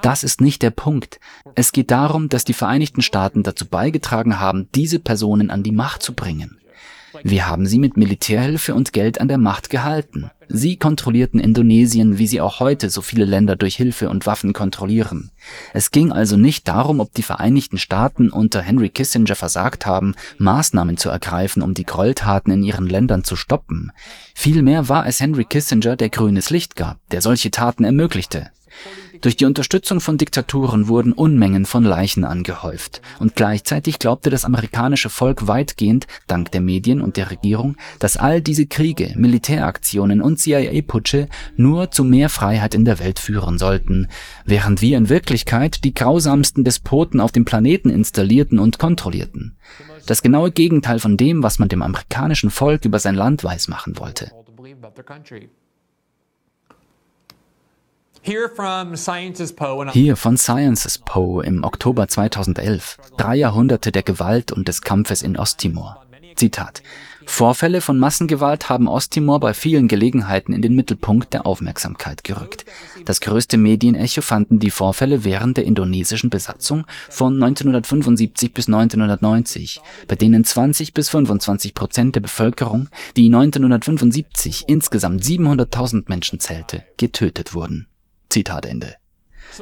Das 0.00 0.22
ist 0.22 0.40
nicht 0.40 0.62
der 0.62 0.70
Punkt. 0.70 1.18
Es 1.56 1.72
geht 1.72 1.90
darum, 1.90 2.28
dass 2.28 2.44
die 2.44 2.52
Vereinigten 2.52 3.02
Staaten 3.02 3.42
dazu 3.42 3.66
beigetragen 3.66 4.38
haben, 4.38 4.68
diese 4.76 5.00
Personen 5.00 5.50
an 5.50 5.64
die 5.64 5.72
Macht 5.72 6.04
zu 6.04 6.14
bringen. 6.14 6.60
Wir 7.22 7.48
haben 7.48 7.66
sie 7.66 7.78
mit 7.78 7.96
Militärhilfe 7.96 8.74
und 8.74 8.92
Geld 8.92 9.20
an 9.20 9.28
der 9.28 9.38
Macht 9.38 9.70
gehalten. 9.70 10.30
Sie 10.48 10.76
kontrollierten 10.76 11.40
Indonesien, 11.40 12.18
wie 12.18 12.26
sie 12.26 12.40
auch 12.40 12.60
heute 12.60 12.88
so 12.88 13.02
viele 13.02 13.24
Länder 13.24 13.56
durch 13.56 13.76
Hilfe 13.76 14.08
und 14.08 14.26
Waffen 14.26 14.52
kontrollieren. 14.52 15.30
Es 15.72 15.90
ging 15.90 16.12
also 16.12 16.36
nicht 16.36 16.68
darum, 16.68 17.00
ob 17.00 17.12
die 17.14 17.22
Vereinigten 17.22 17.78
Staaten 17.78 18.30
unter 18.30 18.62
Henry 18.62 18.88
Kissinger 18.88 19.34
versagt 19.34 19.86
haben, 19.86 20.14
Maßnahmen 20.38 20.96
zu 20.96 21.08
ergreifen, 21.08 21.62
um 21.62 21.74
die 21.74 21.84
Gräueltaten 21.84 22.52
in 22.52 22.62
ihren 22.62 22.86
Ländern 22.86 23.24
zu 23.24 23.34
stoppen. 23.34 23.92
Vielmehr 24.34 24.88
war 24.88 25.06
es 25.06 25.20
Henry 25.20 25.44
Kissinger, 25.44 25.96
der 25.96 26.10
grünes 26.10 26.50
Licht 26.50 26.76
gab, 26.76 26.98
der 27.10 27.22
solche 27.22 27.50
Taten 27.50 27.84
ermöglichte. 27.84 28.50
Durch 29.20 29.36
die 29.36 29.44
Unterstützung 29.44 30.00
von 30.00 30.18
Diktaturen 30.18 30.88
wurden 30.88 31.12
Unmengen 31.12 31.64
von 31.64 31.84
Leichen 31.84 32.24
angehäuft. 32.24 33.00
Und 33.18 33.34
gleichzeitig 33.34 33.98
glaubte 33.98 34.30
das 34.30 34.44
amerikanische 34.44 35.08
Volk 35.08 35.46
weitgehend, 35.46 36.06
dank 36.26 36.50
der 36.52 36.60
Medien 36.60 37.00
und 37.00 37.16
der 37.16 37.30
Regierung, 37.30 37.76
dass 37.98 38.16
all 38.16 38.40
diese 38.40 38.66
Kriege, 38.66 39.14
Militäraktionen 39.16 40.20
und 40.20 40.38
CIA-Putsche 40.38 41.28
nur 41.56 41.90
zu 41.90 42.04
mehr 42.04 42.28
Freiheit 42.28 42.74
in 42.74 42.84
der 42.84 42.98
Welt 42.98 43.18
führen 43.18 43.58
sollten, 43.58 44.08
während 44.44 44.82
wir 44.82 44.98
in 44.98 45.08
Wirklichkeit 45.08 45.84
die 45.84 45.94
grausamsten 45.94 46.64
Despoten 46.64 47.20
auf 47.20 47.32
dem 47.32 47.44
Planeten 47.44 47.90
installierten 47.90 48.58
und 48.58 48.78
kontrollierten. 48.78 49.56
Das 50.06 50.22
genaue 50.22 50.52
Gegenteil 50.52 51.00
von 51.00 51.16
dem, 51.16 51.42
was 51.42 51.58
man 51.58 51.68
dem 51.68 51.82
amerikanischen 51.82 52.50
Volk 52.50 52.84
über 52.84 52.98
sein 52.98 53.14
Land 53.14 53.42
weismachen 53.42 53.98
wollte. 53.98 54.30
Hier 59.92 60.16
von 60.16 60.36
Sciences 60.36 60.98
Poe 60.98 61.44
im 61.44 61.62
Oktober 61.62 62.08
2011. 62.08 62.96
Drei 63.16 63.36
Jahrhunderte 63.36 63.92
der 63.92 64.02
Gewalt 64.02 64.50
und 64.50 64.66
des 64.66 64.82
Kampfes 64.82 65.22
in 65.22 65.36
Osttimor. 65.36 66.04
Zitat. 66.34 66.82
Vorfälle 67.24 67.80
von 67.80 68.00
Massengewalt 68.00 68.68
haben 68.68 68.88
Osttimor 68.88 69.38
bei 69.38 69.54
vielen 69.54 69.86
Gelegenheiten 69.86 70.52
in 70.52 70.60
den 70.60 70.74
Mittelpunkt 70.74 71.34
der 71.34 71.46
Aufmerksamkeit 71.46 72.24
gerückt. 72.24 72.64
Das 73.04 73.20
größte 73.20 73.58
Medienecho 73.58 74.22
fanden 74.22 74.58
die 74.58 74.70
Vorfälle 74.70 75.22
während 75.22 75.56
der 75.56 75.64
indonesischen 75.64 76.28
Besatzung 76.28 76.84
von 77.08 77.34
1975 77.34 78.52
bis 78.52 78.66
1990, 78.66 79.80
bei 80.08 80.16
denen 80.16 80.42
20 80.42 80.94
bis 80.94 81.10
25 81.10 81.74
Prozent 81.74 82.16
der 82.16 82.22
Bevölkerung, 82.22 82.88
die 83.16 83.26
1975 83.26 84.64
insgesamt 84.66 85.22
700.000 85.22 86.04
Menschen 86.08 86.40
zählte, 86.40 86.82
getötet 86.96 87.54
wurden. 87.54 87.86
Zitat 88.28 88.66
Ende. 88.66 88.96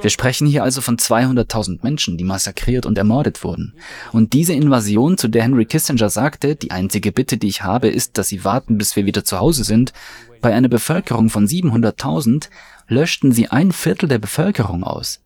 Wir 0.00 0.10
sprechen 0.10 0.46
hier 0.46 0.64
also 0.64 0.80
von 0.80 0.96
200.000 0.96 1.80
Menschen, 1.82 2.16
die 2.16 2.24
massakriert 2.24 2.86
und 2.86 2.98
ermordet 2.98 3.44
wurden. 3.44 3.74
Und 4.12 4.32
diese 4.32 4.52
Invasion, 4.52 5.16
zu 5.18 5.28
der 5.28 5.44
Henry 5.44 5.66
Kissinger 5.66 6.10
sagte, 6.10 6.56
die 6.56 6.72
einzige 6.72 7.12
Bitte, 7.12 7.36
die 7.36 7.46
ich 7.48 7.62
habe, 7.62 7.88
ist, 7.88 8.18
dass 8.18 8.28
sie 8.28 8.44
warten, 8.44 8.78
bis 8.78 8.96
wir 8.96 9.06
wieder 9.06 9.24
zu 9.24 9.38
Hause 9.38 9.62
sind, 9.62 9.92
bei 10.40 10.52
einer 10.52 10.68
Bevölkerung 10.68 11.30
von 11.30 11.46
700.000 11.46 12.48
löschten 12.88 13.30
sie 13.32 13.48
ein 13.48 13.72
Viertel 13.72 14.08
der 14.08 14.18
Bevölkerung 14.18 14.84
aus. 14.84 15.20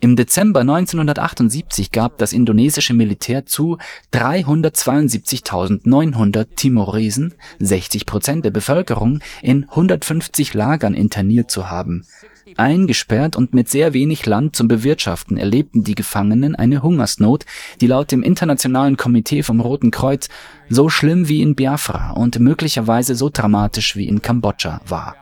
Im 0.00 0.16
Dezember 0.16 0.60
1978 0.60 1.90
gab 1.90 2.18
das 2.18 2.34
indonesische 2.34 2.92
Militär 2.92 3.46
zu, 3.46 3.78
372.900 4.12 6.56
Timoresen, 6.56 7.32
60 7.58 8.04
Prozent 8.04 8.44
der 8.44 8.50
Bevölkerung, 8.50 9.20
in 9.40 9.64
150 9.64 10.52
Lagern 10.52 10.92
interniert 10.92 11.50
zu 11.50 11.70
haben. 11.70 12.04
Eingesperrt 12.56 13.36
und 13.36 13.54
mit 13.54 13.68
sehr 13.68 13.92
wenig 13.92 14.26
Land 14.26 14.56
zum 14.56 14.68
Bewirtschaften 14.68 15.36
erlebten 15.36 15.84
die 15.84 15.94
Gefangenen 15.94 16.54
eine 16.54 16.82
Hungersnot, 16.82 17.44
die 17.80 17.86
laut 17.86 18.12
dem 18.12 18.22
Internationalen 18.22 18.96
Komitee 18.96 19.42
vom 19.42 19.60
Roten 19.60 19.90
Kreuz 19.90 20.28
so 20.68 20.88
schlimm 20.88 21.28
wie 21.28 21.42
in 21.42 21.54
Biafra 21.54 22.12
und 22.12 22.38
möglicherweise 22.38 23.14
so 23.14 23.30
dramatisch 23.32 23.96
wie 23.96 24.08
in 24.08 24.22
Kambodscha 24.22 24.80
war. 24.86 25.16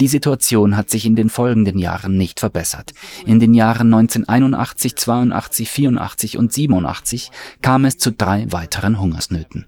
Die 0.00 0.08
Situation 0.08 0.76
hat 0.76 0.90
sich 0.90 1.06
in 1.06 1.14
den 1.14 1.30
folgenden 1.30 1.78
Jahren 1.78 2.16
nicht 2.16 2.40
verbessert. 2.40 2.94
In 3.26 3.38
den 3.38 3.54
Jahren 3.54 3.94
1981, 3.94 4.96
82, 4.96 5.70
84 5.70 6.38
und 6.38 6.52
87 6.52 7.30
kam 7.62 7.84
es 7.84 7.98
zu 7.98 8.10
drei 8.10 8.50
weiteren 8.50 9.00
Hungersnöten. 9.00 9.66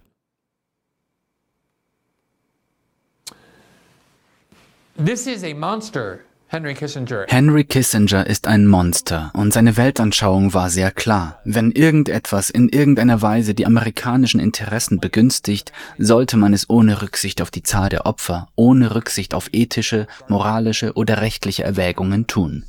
This 4.96 5.26
is 5.26 5.44
a 5.44 5.54
monster. 5.54 6.25
Henry 6.48 6.74
Kissinger. 6.74 7.26
Henry 7.26 7.64
Kissinger 7.64 8.24
ist 8.24 8.46
ein 8.46 8.68
Monster 8.68 9.32
und 9.34 9.52
seine 9.52 9.76
Weltanschauung 9.76 10.54
war 10.54 10.70
sehr 10.70 10.92
klar. 10.92 11.40
Wenn 11.44 11.72
irgendetwas 11.72 12.50
in 12.50 12.68
irgendeiner 12.68 13.20
Weise 13.20 13.52
die 13.52 13.66
amerikanischen 13.66 14.38
Interessen 14.38 15.00
begünstigt, 15.00 15.72
sollte 15.98 16.36
man 16.36 16.54
es 16.54 16.70
ohne 16.70 17.02
Rücksicht 17.02 17.42
auf 17.42 17.50
die 17.50 17.64
Zahl 17.64 17.88
der 17.88 18.06
Opfer, 18.06 18.46
ohne 18.54 18.94
Rücksicht 18.94 19.34
auf 19.34 19.48
ethische, 19.52 20.06
moralische 20.28 20.92
oder 20.92 21.20
rechtliche 21.20 21.64
Erwägungen 21.64 22.28
tun. 22.28 22.64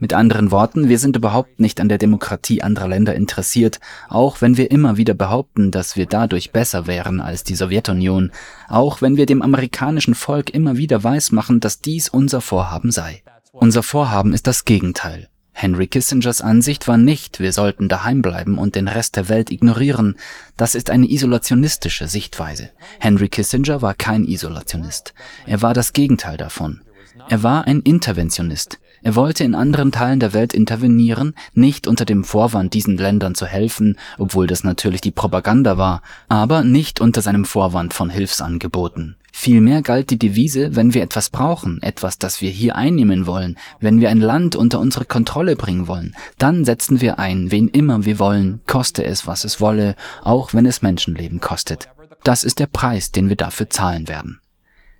Mit 0.00 0.12
anderen 0.12 0.52
Worten, 0.52 0.88
wir 0.88 0.98
sind 1.00 1.16
überhaupt 1.16 1.58
nicht 1.58 1.80
an 1.80 1.88
der 1.88 1.98
Demokratie 1.98 2.62
anderer 2.62 2.86
Länder 2.86 3.16
interessiert, 3.16 3.80
auch 4.08 4.40
wenn 4.40 4.56
wir 4.56 4.70
immer 4.70 4.96
wieder 4.96 5.14
behaupten, 5.14 5.72
dass 5.72 5.96
wir 5.96 6.06
dadurch 6.06 6.52
besser 6.52 6.86
wären 6.86 7.20
als 7.20 7.42
die 7.42 7.56
Sowjetunion, 7.56 8.30
auch 8.68 9.02
wenn 9.02 9.16
wir 9.16 9.26
dem 9.26 9.42
amerikanischen 9.42 10.14
Volk 10.14 10.50
immer 10.50 10.76
wieder 10.76 11.02
weismachen, 11.02 11.58
dass 11.58 11.80
dies 11.80 12.08
unser 12.08 12.40
Vorhaben 12.40 12.92
sei. 12.92 13.24
Unser 13.50 13.82
Vorhaben 13.82 14.34
ist 14.34 14.46
das 14.46 14.64
Gegenteil. 14.64 15.28
Henry 15.52 15.88
Kissingers 15.88 16.42
Ansicht 16.42 16.86
war 16.86 16.96
nicht, 16.96 17.40
wir 17.40 17.52
sollten 17.52 17.88
daheim 17.88 18.22
bleiben 18.22 18.56
und 18.56 18.76
den 18.76 18.86
Rest 18.86 19.16
der 19.16 19.28
Welt 19.28 19.50
ignorieren. 19.50 20.16
Das 20.56 20.76
ist 20.76 20.90
eine 20.90 21.10
isolationistische 21.10 22.06
Sichtweise. 22.06 22.70
Henry 23.00 23.28
Kissinger 23.28 23.82
war 23.82 23.94
kein 23.94 24.24
Isolationist. 24.24 25.14
Er 25.46 25.60
war 25.60 25.74
das 25.74 25.92
Gegenteil 25.92 26.36
davon. 26.36 26.82
Er 27.28 27.42
war 27.42 27.66
ein 27.66 27.80
Interventionist. 27.80 28.78
Er 29.02 29.14
wollte 29.14 29.44
in 29.44 29.54
anderen 29.54 29.92
Teilen 29.92 30.20
der 30.20 30.32
Welt 30.32 30.52
intervenieren, 30.52 31.34
nicht 31.54 31.86
unter 31.86 32.04
dem 32.04 32.24
Vorwand, 32.24 32.74
diesen 32.74 32.96
Ländern 32.96 33.34
zu 33.34 33.46
helfen, 33.46 33.96
obwohl 34.18 34.46
das 34.46 34.64
natürlich 34.64 35.00
die 35.00 35.10
Propaganda 35.10 35.78
war, 35.78 36.02
aber 36.28 36.64
nicht 36.64 37.00
unter 37.00 37.22
seinem 37.22 37.44
Vorwand 37.44 37.94
von 37.94 38.10
Hilfsangeboten. 38.10 39.16
Vielmehr 39.32 39.82
galt 39.82 40.10
die 40.10 40.18
Devise, 40.18 40.74
wenn 40.74 40.94
wir 40.94 41.02
etwas 41.02 41.30
brauchen, 41.30 41.80
etwas, 41.80 42.18
das 42.18 42.40
wir 42.42 42.50
hier 42.50 42.74
einnehmen 42.74 43.26
wollen, 43.26 43.56
wenn 43.78 44.00
wir 44.00 44.10
ein 44.10 44.20
Land 44.20 44.56
unter 44.56 44.80
unsere 44.80 45.04
Kontrolle 45.04 45.54
bringen 45.54 45.86
wollen, 45.86 46.16
dann 46.38 46.64
setzen 46.64 47.00
wir 47.00 47.20
ein, 47.20 47.52
wen 47.52 47.68
immer 47.68 48.04
wir 48.04 48.18
wollen, 48.18 48.60
koste 48.66 49.04
es, 49.04 49.28
was 49.28 49.44
es 49.44 49.60
wolle, 49.60 49.94
auch 50.24 50.54
wenn 50.54 50.66
es 50.66 50.82
Menschenleben 50.82 51.40
kostet. 51.40 51.88
Das 52.24 52.42
ist 52.42 52.58
der 52.58 52.66
Preis, 52.66 53.12
den 53.12 53.28
wir 53.28 53.36
dafür 53.36 53.70
zahlen 53.70 54.08
werden. 54.08 54.40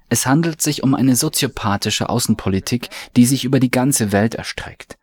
Es 0.08 0.26
handelt 0.26 0.62
sich 0.62 0.82
um 0.82 0.94
eine 0.94 1.16
soziopathische 1.16 2.08
Außenpolitik, 2.08 2.88
die 3.16 3.26
sich 3.26 3.44
über 3.44 3.60
die 3.60 3.70
ganze 3.70 4.12
Welt 4.12 4.34
erstreckt. 4.34 4.96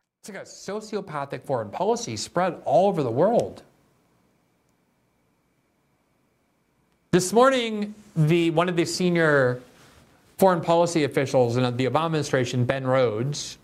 This 7.12 7.32
morning, 7.32 7.94
the, 8.16 8.52
one 8.52 8.70
of 8.70 8.76
the 8.76 8.86
senior 8.86 9.60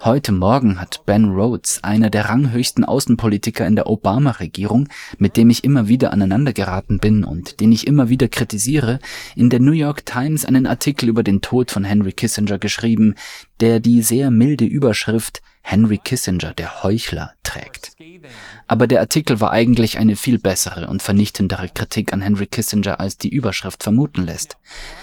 Heute 0.06 0.32
Morgen 0.32 0.80
hat 0.80 1.06
Ben 1.06 1.26
Rhodes, 1.26 1.84
einer 1.84 2.10
der 2.10 2.30
ranghöchsten 2.30 2.86
Außenpolitiker 2.86 3.68
in 3.68 3.76
der 3.76 3.88
Obama-Regierung, 3.88 4.88
mit 5.18 5.36
dem 5.36 5.50
ich 5.50 5.66
immer 5.66 5.90
wieder 5.90 6.14
aneinandergeraten 6.14 7.00
bin 7.00 7.26
und 7.26 7.60
den 7.60 7.74
ich 7.74 7.88
immer 7.88 8.08
wieder 8.08 8.30
kritisiere, 8.30 9.00
in 9.36 9.50
der 9.50 9.60
New 9.60 9.74
York 9.74 10.06
Times 10.06 10.46
einen 10.46 10.66
Artikel 10.66 11.10
über 11.10 11.24
den 11.24 11.42
Tod 11.42 11.72
von 11.72 11.84
Henry 11.84 12.14
Kissinger 12.14 12.58
geschrieben, 12.58 13.16
der 13.60 13.82
die 13.82 14.02
sehr 14.02 14.32
milde 14.32 14.64
Überschrift 14.64 15.42
Henry 15.62 15.98
Kissinger, 15.98 16.54
der 16.54 16.84
Heuchler, 16.84 17.34
trägt. 17.44 17.94
Aber 18.68 18.88
der 18.88 19.00
Artikel 19.00 19.40
war 19.40 19.52
eigentlich 19.52 19.98
eine 19.98 20.16
viel 20.16 20.40
bessere 20.40 20.88
und 20.88 21.02
vernichtendere 21.02 21.70
Kritik 21.70 22.14
an 22.14 22.22
Henry 22.22 22.48
Kissinger, 22.48 23.00
als 23.00 23.18
die 23.18 23.30
Überschrift 23.30 23.84
vermuten 23.84 24.26
lässt. 24.26 24.58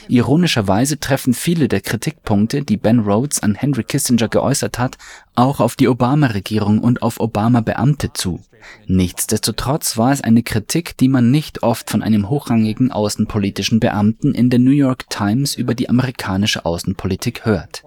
Ironischerweise 0.09 0.99
treffen 0.99 1.35
viele 1.35 1.69
der 1.69 1.81
Kritikpunkte, 1.81 2.63
die 2.63 2.77
Ben 2.77 3.01
Rhodes 3.01 3.41
an 3.41 3.55
Henry 3.55 3.85
Kissinger 3.85 4.29
geäußert 4.29 4.79
hat, 4.79 4.97
auch 5.35 5.61
auf 5.61 5.77
die 5.77 5.89
Obama-Regierung 5.89 6.81
und 6.81 7.03
auf 7.03 7.21
Obama-Beamte 7.21 8.13
zu. 8.13 8.41
Nichtsdestotrotz 8.87 9.97
war 9.97 10.13
es 10.13 10.21
eine 10.21 10.43
Kritik, 10.43 10.97
die 10.97 11.09
man 11.09 11.31
nicht 11.31 11.63
oft 11.63 11.91
von 11.91 12.03
einem 12.03 12.29
hochrangigen 12.29 12.91
außenpolitischen 12.91 13.81
Beamten 13.81 14.35
in 14.35 14.51
der 14.51 14.59
New 14.59 14.73
York 14.73 15.09
Times 15.11 15.55
über 15.55 15.75
die 15.75 15.89
amerikanische 15.89 16.65
Außenpolitik 16.65 17.45
hört. 17.45 17.85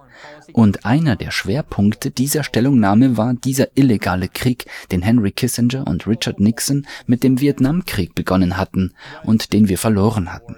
Und 0.53 0.85
einer 0.85 1.15
der 1.15 1.31
Schwerpunkte 1.31 2.11
dieser 2.11 2.43
Stellungnahme 2.43 3.17
war 3.17 3.33
dieser 3.33 3.67
illegale 3.75 4.27
Krieg, 4.27 4.65
den 4.91 5.01
Henry 5.01 5.31
Kissinger 5.31 5.87
und 5.87 6.07
Richard 6.07 6.39
Nixon 6.39 6.85
mit 7.05 7.23
dem 7.23 7.39
Vietnamkrieg 7.39 8.15
begonnen 8.15 8.57
hatten 8.57 8.93
und 9.23 9.53
den 9.53 9.69
wir 9.69 9.77
verloren 9.77 10.33
hatten. 10.33 10.57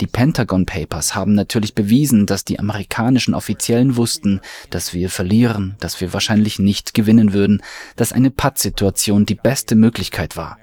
Die 0.00 0.06
Pentagon 0.06 0.64
Papers 0.64 1.16
haben 1.16 1.34
natürlich 1.34 1.74
bewiesen, 1.74 2.26
dass 2.26 2.44
die 2.44 2.60
amerikanischen 2.60 3.34
Offiziellen 3.34 3.96
wussten, 3.96 4.40
dass 4.70 4.94
wir 4.94 5.10
verlieren, 5.10 5.76
dass 5.80 6.00
wir 6.00 6.12
wahrscheinlich 6.12 6.60
nicht 6.60 6.94
gewinnen 6.94 7.32
würden, 7.32 7.62
dass 7.96 8.12
eine 8.12 8.30
Pattsituation 8.30 9.26
die 9.26 9.34
beste 9.34 9.74
Möglichkeit 9.74 10.36
war. 10.36 10.58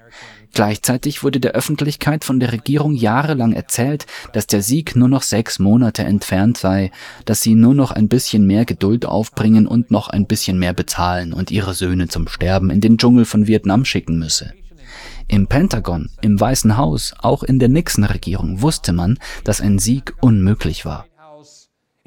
Gleichzeitig 0.52 1.22
wurde 1.22 1.40
der 1.40 1.52
Öffentlichkeit 1.52 2.24
von 2.24 2.40
der 2.40 2.52
Regierung 2.52 2.94
jahrelang 2.94 3.52
erzählt, 3.52 4.06
dass 4.32 4.46
der 4.46 4.62
Sieg 4.62 4.96
nur 4.96 5.08
noch 5.08 5.22
sechs 5.22 5.58
Monate 5.58 6.04
entfernt 6.04 6.58
sei, 6.58 6.90
dass 7.24 7.40
sie 7.40 7.54
nur 7.54 7.74
noch 7.74 7.90
ein 7.90 8.08
bisschen 8.08 8.46
mehr 8.46 8.64
Geduld 8.64 9.06
aufbringen 9.06 9.66
und 9.66 9.90
noch 9.90 10.08
ein 10.08 10.26
bisschen 10.26 10.58
mehr 10.58 10.72
bezahlen 10.72 11.32
und 11.32 11.50
ihre 11.50 11.74
Söhne 11.74 12.08
zum 12.08 12.28
Sterben 12.28 12.70
in 12.70 12.80
den 12.80 12.98
Dschungel 12.98 13.24
von 13.24 13.46
Vietnam 13.46 13.84
schicken 13.84 14.18
müsse. 14.18 14.52
Im 15.28 15.48
Pentagon, 15.48 16.10
im 16.20 16.38
Weißen 16.38 16.76
Haus, 16.76 17.14
auch 17.18 17.42
in 17.42 17.58
der 17.58 17.68
Nixon-Regierung 17.68 18.62
wusste 18.62 18.92
man, 18.92 19.18
dass 19.44 19.60
ein 19.60 19.78
Sieg 19.78 20.14
unmöglich 20.20 20.84
war. 20.84 21.06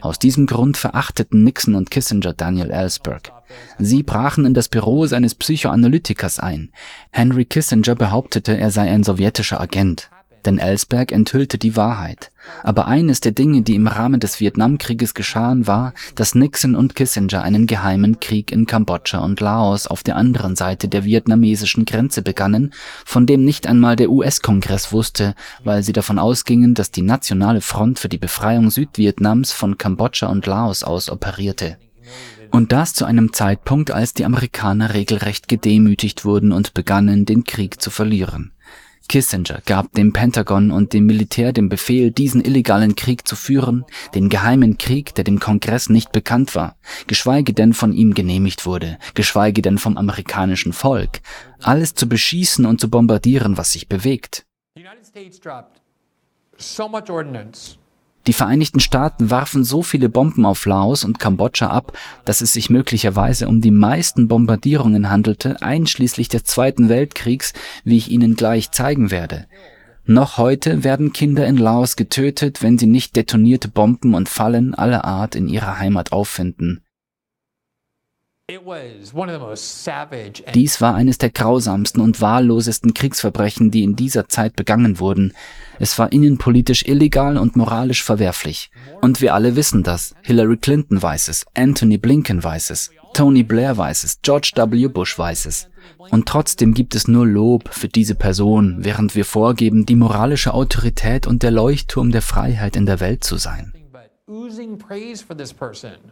Aus 0.01 0.19
diesem 0.19 0.45
Grund 0.45 0.75
verachteten 0.75 1.43
Nixon 1.43 1.75
und 1.75 1.89
Kissinger 1.89 2.33
Daniel 2.33 2.69
Ellsberg. 2.69 3.31
Sie 3.79 4.03
brachen 4.03 4.45
in 4.45 4.53
das 4.53 4.67
Büro 4.67 5.05
seines 5.05 5.35
Psychoanalytikers 5.35 6.39
ein. 6.39 6.71
Henry 7.11 7.45
Kissinger 7.45 7.95
behauptete, 7.95 8.57
er 8.57 8.71
sei 8.71 8.91
ein 8.91 9.03
sowjetischer 9.03 9.61
Agent. 9.61 10.09
Denn 10.45 10.59
Ellsberg 10.59 11.11
enthüllte 11.11 11.57
die 11.57 11.75
Wahrheit. 11.75 12.31
Aber 12.63 12.87
eines 12.87 13.19
der 13.19 13.31
Dinge, 13.31 13.63
die 13.63 13.73
im 13.73 13.87
Rahmen 13.87 14.19
des 14.19 14.39
Vietnamkrieges 14.39 15.15
geschahen, 15.15 15.65
war, 15.65 15.93
dass 16.13 16.35
Nixon 16.35 16.75
und 16.75 16.95
Kissinger 16.95 17.41
einen 17.41 17.65
geheimen 17.65 18.19
Krieg 18.19 18.51
in 18.51 18.67
Kambodscha 18.67 19.19
und 19.19 19.39
Laos 19.39 19.87
auf 19.87 20.03
der 20.03 20.15
anderen 20.15 20.55
Seite 20.55 20.87
der 20.87 21.03
vietnamesischen 21.03 21.85
Grenze 21.85 22.21
begannen, 22.21 22.73
von 23.05 23.25
dem 23.25 23.43
nicht 23.43 23.65
einmal 23.65 23.95
der 23.95 24.11
US-Kongress 24.11 24.91
wusste, 24.91 25.33
weil 25.63 25.81
sie 25.81 25.93
davon 25.93 26.19
ausgingen, 26.19 26.75
dass 26.75 26.91
die 26.91 27.01
Nationale 27.01 27.61
Front 27.61 27.97
für 27.97 28.09
die 28.09 28.19
Befreiung 28.19 28.69
Südvietnams 28.69 29.51
von 29.51 29.77
Kambodscha 29.79 30.27
und 30.27 30.45
Laos 30.45 30.83
aus 30.83 31.09
operierte. 31.09 31.77
Und 32.51 32.71
das 32.71 32.93
zu 32.93 33.05
einem 33.05 33.33
Zeitpunkt, 33.33 33.89
als 33.89 34.13
die 34.13 34.23
Amerikaner 34.23 34.93
regelrecht 34.93 35.47
gedemütigt 35.47 36.25
wurden 36.25 36.51
und 36.51 36.73
begannen, 36.75 37.25
den 37.25 37.43
Krieg 37.43 37.81
zu 37.81 37.89
verlieren. 37.89 38.51
Kissinger 39.07 39.61
gab 39.65 39.91
dem 39.93 40.13
Pentagon 40.13 40.71
und 40.71 40.93
dem 40.93 41.05
Militär 41.05 41.53
den 41.53 41.69
Befehl, 41.69 42.11
diesen 42.11 42.43
illegalen 42.43 42.95
Krieg 42.95 43.27
zu 43.27 43.35
führen, 43.35 43.85
den 44.13 44.29
geheimen 44.29 44.77
Krieg, 44.77 45.15
der 45.15 45.23
dem 45.23 45.39
Kongress 45.39 45.89
nicht 45.89 46.11
bekannt 46.11 46.55
war, 46.55 46.75
geschweige 47.07 47.53
denn 47.53 47.73
von 47.73 47.93
ihm 47.93 48.13
genehmigt 48.13 48.65
wurde, 48.65 48.97
geschweige 49.13 49.61
denn 49.61 49.77
vom 49.77 49.97
amerikanischen 49.97 50.73
Volk, 50.73 51.21
alles 51.61 51.93
zu 51.95 52.07
beschießen 52.07 52.65
und 52.65 52.81
zu 52.81 52.89
bombardieren, 52.89 53.57
was 53.57 53.71
sich 53.71 53.87
bewegt. 53.87 54.45
Die 58.27 58.33
Vereinigten 58.33 58.79
Staaten 58.79 59.29
warfen 59.29 59.63
so 59.63 59.83
viele 59.83 60.09
Bomben 60.09 60.45
auf 60.45 60.65
Laos 60.65 61.03
und 61.03 61.19
Kambodscha 61.19 61.67
ab, 61.67 61.95
dass 62.25 62.41
es 62.41 62.53
sich 62.53 62.69
möglicherweise 62.69 63.47
um 63.47 63.61
die 63.61 63.71
meisten 63.71 64.27
Bombardierungen 64.27 65.09
handelte, 65.09 65.61
einschließlich 65.61 66.27
des 66.27 66.43
Zweiten 66.43 66.89
Weltkriegs, 66.89 67.53
wie 67.83 67.97
ich 67.97 68.09
Ihnen 68.09 68.35
gleich 68.35 68.71
zeigen 68.71 69.11
werde. 69.11 69.45
Noch 70.07 70.37
heute 70.37 70.83
werden 70.83 71.13
Kinder 71.13 71.47
in 71.47 71.57
Laos 71.57 71.95
getötet, 71.95 72.61
wenn 72.61 72.77
sie 72.77 72.85
nicht 72.85 73.15
detonierte 73.15 73.67
Bomben 73.67 74.13
und 74.13 74.29
Fallen 74.29 74.75
aller 74.75 75.03
Art 75.03 75.35
in 75.35 75.47
ihrer 75.47 75.79
Heimat 75.79 76.11
auffinden. 76.11 76.81
It 76.81 76.83
was 76.83 76.83
one 76.83 76.83
of 76.83 76.83
the 76.83 76.83
most 76.83 76.83
savage 76.83 76.83
and 78.07 78.34
Dies 80.53 80.81
war 80.81 80.93
eines 80.93 81.17
der 81.17 81.31
grausamsten 81.31 81.99
und 81.99 82.21
wahllosesten 82.21 82.93
Kriegsverbrechen, 82.93 83.71
die 83.71 83.81
in 83.81 83.95
dieser 83.95 84.29
Zeit 84.29 84.55
begangen 84.55 84.99
wurden. 84.99 85.33
Es 85.79 85.97
war 85.97 86.11
innenpolitisch 86.11 86.85
illegal 86.85 87.39
und 87.39 87.55
moralisch 87.55 88.03
verwerflich. 88.03 88.69
Und 89.01 89.19
wir 89.19 89.33
alle 89.33 89.55
wissen 89.55 89.81
das. 89.81 90.13
Hillary 90.21 90.57
Clinton 90.57 91.01
weiß 91.01 91.29
es, 91.29 91.47
Anthony 91.55 91.97
Blinken 91.97 92.43
weiß 92.43 92.69
es, 92.69 92.91
Tony 93.15 93.41
Blair 93.41 93.77
weiß 93.77 94.03
es, 94.03 94.21
George 94.21 94.51
W. 94.55 94.89
Bush 94.89 95.17
weiß 95.17 95.47
es. 95.47 95.67
Und 96.11 96.27
trotzdem 96.27 96.75
gibt 96.75 96.93
es 96.93 97.07
nur 97.07 97.25
Lob 97.25 97.73
für 97.73 97.87
diese 97.87 98.13
Person, 98.13 98.77
während 98.81 99.15
wir 99.15 99.25
vorgeben, 99.25 99.87
die 99.87 99.95
moralische 99.95 100.53
Autorität 100.53 101.25
und 101.25 101.41
der 101.41 101.49
Leuchtturm 101.49 102.11
der 102.11 102.21
Freiheit 102.21 102.75
in 102.75 102.85
der 102.85 102.99
Welt 102.99 103.23
zu 103.23 103.37
sein. 103.37 103.73
but 103.91 104.11
oozing 104.27 104.77
praise 104.77 105.23
for 105.23 105.35
this 105.35 105.51
person. 105.51 106.11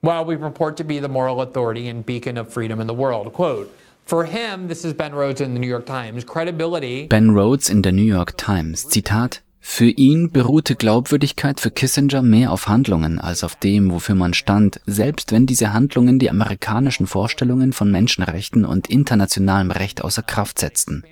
While 0.00 0.26
we 0.26 0.36
purport 0.36 0.76
to 0.76 0.84
be 0.84 1.00
the 1.00 1.08
moral 1.08 1.40
authority 1.40 1.88
and 1.88 2.06
beacon 2.06 2.38
of 2.38 2.52
freedom 2.52 2.80
in 2.80 2.86
the 2.86 2.94
world. 2.94 3.32
Quote, 3.32 3.68
for 4.04 4.24
him, 4.24 4.68
this 4.68 4.84
is 4.84 4.94
Ben 4.94 5.12
Rhodes 5.12 5.40
in 5.40 5.54
the 5.54 5.60
New 5.60 5.66
York 5.66 5.86
Times, 5.86 6.24
credibility 6.24 7.08
Ben 7.08 7.30
Rhodes 7.30 7.68
in 7.68 7.82
der 7.82 7.92
New 7.92 8.04
York 8.04 8.36
Times, 8.38 8.86
Zitat, 8.88 9.42
Für 9.60 9.90
ihn 9.90 10.30
beruhte 10.30 10.76
Glaubwürdigkeit 10.76 11.60
für 11.60 11.70
Kissinger 11.70 12.22
mehr 12.22 12.52
auf 12.52 12.68
Handlungen 12.68 13.18
als 13.20 13.44
auf 13.44 13.54
dem, 13.54 13.90
wofür 13.92 14.14
man 14.14 14.32
stand, 14.32 14.80
selbst 14.86 15.30
wenn 15.30 15.46
diese 15.46 15.72
Handlungen 15.72 16.18
die 16.18 16.30
amerikanischen 16.30 17.06
Vorstellungen 17.06 17.72
von 17.72 17.90
Menschenrechten 17.90 18.64
und 18.64 18.88
internationalem 18.88 19.70
Recht 19.70 20.02
außer 20.02 20.22
Kraft 20.22 20.58
setzten. 20.58 21.04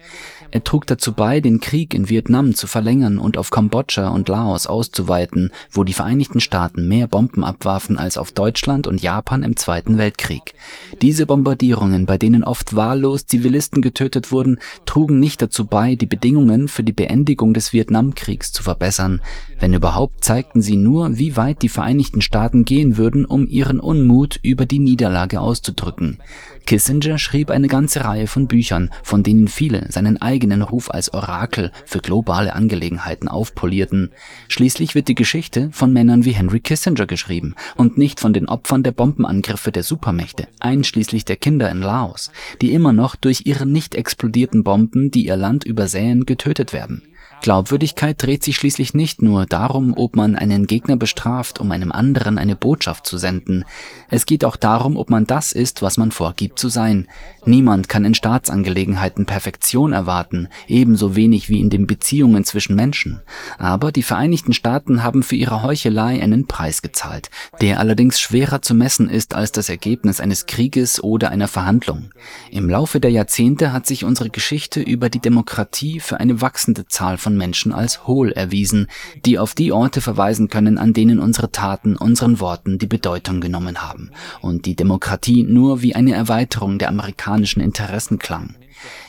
Er 0.50 0.64
trug 0.64 0.86
dazu 0.86 1.12
bei, 1.12 1.40
den 1.40 1.60
Krieg 1.60 1.94
in 1.94 2.08
Vietnam 2.08 2.54
zu 2.54 2.66
verlängern 2.66 3.18
und 3.18 3.36
auf 3.36 3.50
Kambodscha 3.50 4.08
und 4.08 4.28
Laos 4.28 4.66
auszuweiten, 4.66 5.50
wo 5.70 5.84
die 5.84 5.92
Vereinigten 5.92 6.40
Staaten 6.40 6.88
mehr 6.88 7.08
Bomben 7.08 7.44
abwarfen 7.44 7.98
als 7.98 8.16
auf 8.16 8.32
Deutschland 8.32 8.86
und 8.86 9.02
Japan 9.02 9.42
im 9.42 9.56
Zweiten 9.56 9.98
Weltkrieg. 9.98 10.54
Diese 11.02 11.26
Bombardierungen, 11.26 12.06
bei 12.06 12.18
denen 12.18 12.44
oft 12.44 12.76
wahllos 12.76 13.26
Zivilisten 13.26 13.82
getötet 13.82 14.32
wurden, 14.32 14.58
trugen 14.84 15.18
nicht 15.18 15.42
dazu 15.42 15.66
bei, 15.66 15.94
die 15.96 16.06
Bedingungen 16.06 16.68
für 16.68 16.84
die 16.84 16.92
Beendigung 16.92 17.52
des 17.52 17.72
Vietnamkriegs 17.72 18.52
zu 18.52 18.62
verbessern. 18.62 19.20
Wenn 19.58 19.74
überhaupt, 19.74 20.24
zeigten 20.24 20.62
sie 20.62 20.76
nur, 20.76 21.18
wie 21.18 21.36
weit 21.36 21.62
die 21.62 21.68
Vereinigten 21.68 22.20
Staaten 22.20 22.64
gehen 22.64 22.96
würden, 22.96 23.24
um 23.24 23.46
ihren 23.46 23.80
Unmut 23.80 24.38
über 24.42 24.66
die 24.66 24.78
Niederlage 24.78 25.40
auszudrücken. 25.40 26.18
Kissinger 26.66 27.18
schrieb 27.18 27.50
eine 27.50 27.68
ganze 27.68 28.04
Reihe 28.04 28.26
von 28.26 28.48
Büchern, 28.48 28.90
von 29.02 29.22
denen 29.22 29.46
viele 29.46 29.86
seinen 29.90 30.20
eigenen 30.20 30.35
Ruf 30.62 30.90
als 30.90 31.12
Orakel 31.12 31.72
für 31.84 32.00
globale 32.00 32.54
Angelegenheiten 32.54 33.28
aufpolierten. 33.28 34.12
Schließlich 34.48 34.94
wird 34.94 35.08
die 35.08 35.14
Geschichte 35.14 35.70
von 35.72 35.92
Männern 35.92 36.24
wie 36.24 36.32
Henry 36.32 36.60
Kissinger 36.60 37.06
geschrieben 37.06 37.54
und 37.76 37.98
nicht 37.98 38.20
von 38.20 38.32
den 38.32 38.48
Opfern 38.48 38.82
der 38.82 38.92
Bombenangriffe 38.92 39.72
der 39.72 39.82
Supermächte, 39.82 40.48
einschließlich 40.60 41.24
der 41.24 41.36
Kinder 41.36 41.70
in 41.70 41.80
Laos, 41.80 42.30
die 42.60 42.72
immer 42.72 42.92
noch 42.92 43.16
durch 43.16 43.42
ihre 43.46 43.66
nicht 43.66 43.94
explodierten 43.94 44.64
Bomben, 44.64 45.10
die 45.10 45.26
ihr 45.26 45.36
Land 45.36 45.64
übersäen, 45.64 46.26
getötet 46.26 46.72
werden. 46.72 47.02
Glaubwürdigkeit 47.42 48.20
dreht 48.20 48.42
sich 48.42 48.56
schließlich 48.56 48.94
nicht 48.94 49.22
nur 49.22 49.46
darum, 49.46 49.94
ob 49.96 50.16
man 50.16 50.34
einen 50.34 50.66
Gegner 50.66 50.96
bestraft, 50.96 51.60
um 51.60 51.70
einem 51.70 51.92
anderen 51.92 52.38
eine 52.38 52.56
Botschaft 52.56 53.06
zu 53.06 53.18
senden. 53.18 53.64
Es 54.10 54.26
geht 54.26 54.44
auch 54.44 54.56
darum, 54.56 54.96
ob 54.96 55.10
man 55.10 55.26
das 55.26 55.52
ist, 55.52 55.82
was 55.82 55.96
man 55.96 56.10
vorgibt 56.10 56.58
zu 56.58 56.68
sein. 56.68 57.06
Niemand 57.44 57.88
kann 57.88 58.04
in 58.04 58.14
Staatsangelegenheiten 58.14 59.26
Perfektion 59.26 59.92
erwarten, 59.92 60.48
ebenso 60.66 61.14
wenig 61.14 61.48
wie 61.48 61.60
in 61.60 61.70
den 61.70 61.86
Beziehungen 61.86 62.44
zwischen 62.44 62.74
Menschen. 62.74 63.20
Aber 63.58 63.92
die 63.92 64.02
Vereinigten 64.02 64.52
Staaten 64.52 65.04
haben 65.04 65.22
für 65.22 65.36
ihre 65.36 65.62
Heuchelei 65.62 66.20
einen 66.20 66.46
Preis 66.46 66.82
gezahlt, 66.82 67.30
der 67.60 67.78
allerdings 67.78 68.18
schwerer 68.18 68.62
zu 68.62 68.74
messen 68.74 69.08
ist 69.08 69.34
als 69.34 69.52
das 69.52 69.68
Ergebnis 69.68 70.20
eines 70.20 70.46
Krieges 70.46 71.02
oder 71.02 71.30
einer 71.30 71.48
Verhandlung. 71.48 72.10
Im 72.50 72.68
Laufe 72.68 72.98
der 72.98 73.10
Jahrzehnte 73.10 73.72
hat 73.72 73.86
sich 73.86 74.04
unsere 74.04 74.30
Geschichte 74.30 74.80
über 74.80 75.10
die 75.10 75.20
Demokratie 75.20 76.00
für 76.00 76.18
eine 76.18 76.40
wachsende 76.40 76.86
Zahl 76.86 77.18
von 77.26 77.36
Menschen 77.36 77.72
als 77.72 78.06
hohl 78.06 78.30
erwiesen, 78.30 78.86
die 79.24 79.40
auf 79.40 79.56
die 79.56 79.72
Orte 79.72 80.00
verweisen 80.00 80.46
können, 80.46 80.78
an 80.78 80.92
denen 80.92 81.18
unsere 81.18 81.50
Taten 81.50 81.96
unseren 81.96 82.38
Worten 82.38 82.78
die 82.78 82.86
Bedeutung 82.86 83.40
genommen 83.40 83.82
haben 83.82 84.12
und 84.42 84.64
die 84.64 84.76
Demokratie 84.76 85.42
nur 85.42 85.82
wie 85.82 85.96
eine 85.96 86.14
Erweiterung 86.14 86.78
der 86.78 86.88
amerikanischen 86.88 87.60
Interessen 87.60 88.20
klang. 88.20 88.54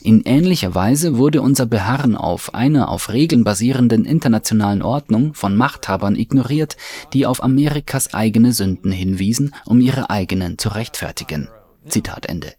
In 0.01 0.23
ähnlicher 0.23 0.73
Weise 0.73 1.17
wurde 1.17 1.43
unser 1.43 1.67
Beharren 1.67 2.15
auf 2.15 2.55
einer 2.55 2.89
auf 2.89 3.13
Regeln 3.13 3.43
basierenden 3.43 4.03
internationalen 4.03 4.81
Ordnung 4.81 5.35
von 5.35 5.55
Machthabern 5.55 6.15
ignoriert, 6.15 6.75
die 7.13 7.27
auf 7.27 7.43
Amerikas 7.43 8.15
eigene 8.15 8.51
Sünden 8.51 8.91
hinwiesen, 8.91 9.53
um 9.63 9.79
ihre 9.79 10.09
eigenen 10.09 10.57
zu 10.57 10.69
rechtfertigen. 10.69 11.49
Zitat 11.87 12.25
Ende. 12.25 12.56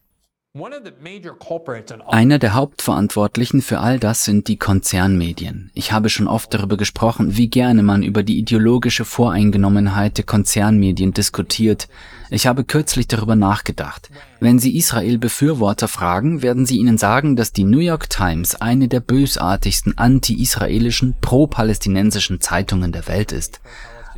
Einer 2.09 2.39
der 2.39 2.55
Hauptverantwortlichen 2.55 3.63
für 3.63 3.79
all 3.79 4.01
das 4.01 4.25
sind 4.25 4.49
die 4.49 4.57
Konzernmedien. 4.57 5.71
Ich 5.75 5.93
habe 5.93 6.09
schon 6.09 6.27
oft 6.27 6.53
darüber 6.53 6.77
gesprochen, 6.77 7.37
wie 7.37 7.49
gerne 7.49 7.83
man 7.83 8.03
über 8.03 8.25
die 8.25 8.39
ideologische 8.39 9.05
Voreingenommenheit 9.05 10.17
der 10.19 10.25
Konzernmedien 10.25 11.13
diskutiert. 11.13 11.89
Ich 12.31 12.47
habe 12.47 12.65
kürzlich 12.65 13.07
darüber 13.07 13.37
nachgedacht. 13.37 14.11
Wenn 14.41 14.59
Sie 14.59 14.77
Israel-Befürworter 14.77 15.87
fragen, 15.87 16.43
werden 16.43 16.67
sie 16.67 16.79
Ihnen 16.79 16.99
sagen, 16.99 17.37
dass 17.37 17.53
die 17.53 17.65
New 17.65 17.79
York 17.79 18.11
Times 18.11 18.55
eine 18.57 18.89
der 18.89 19.01
bösartigsten 19.01 19.97
anti-israelischen, 19.97 21.15
pro-palästinensischen 21.21 22.41
Zeitungen 22.41 22.93
der 22.93 23.07
Welt 23.07 23.33
ist. 23.33 23.61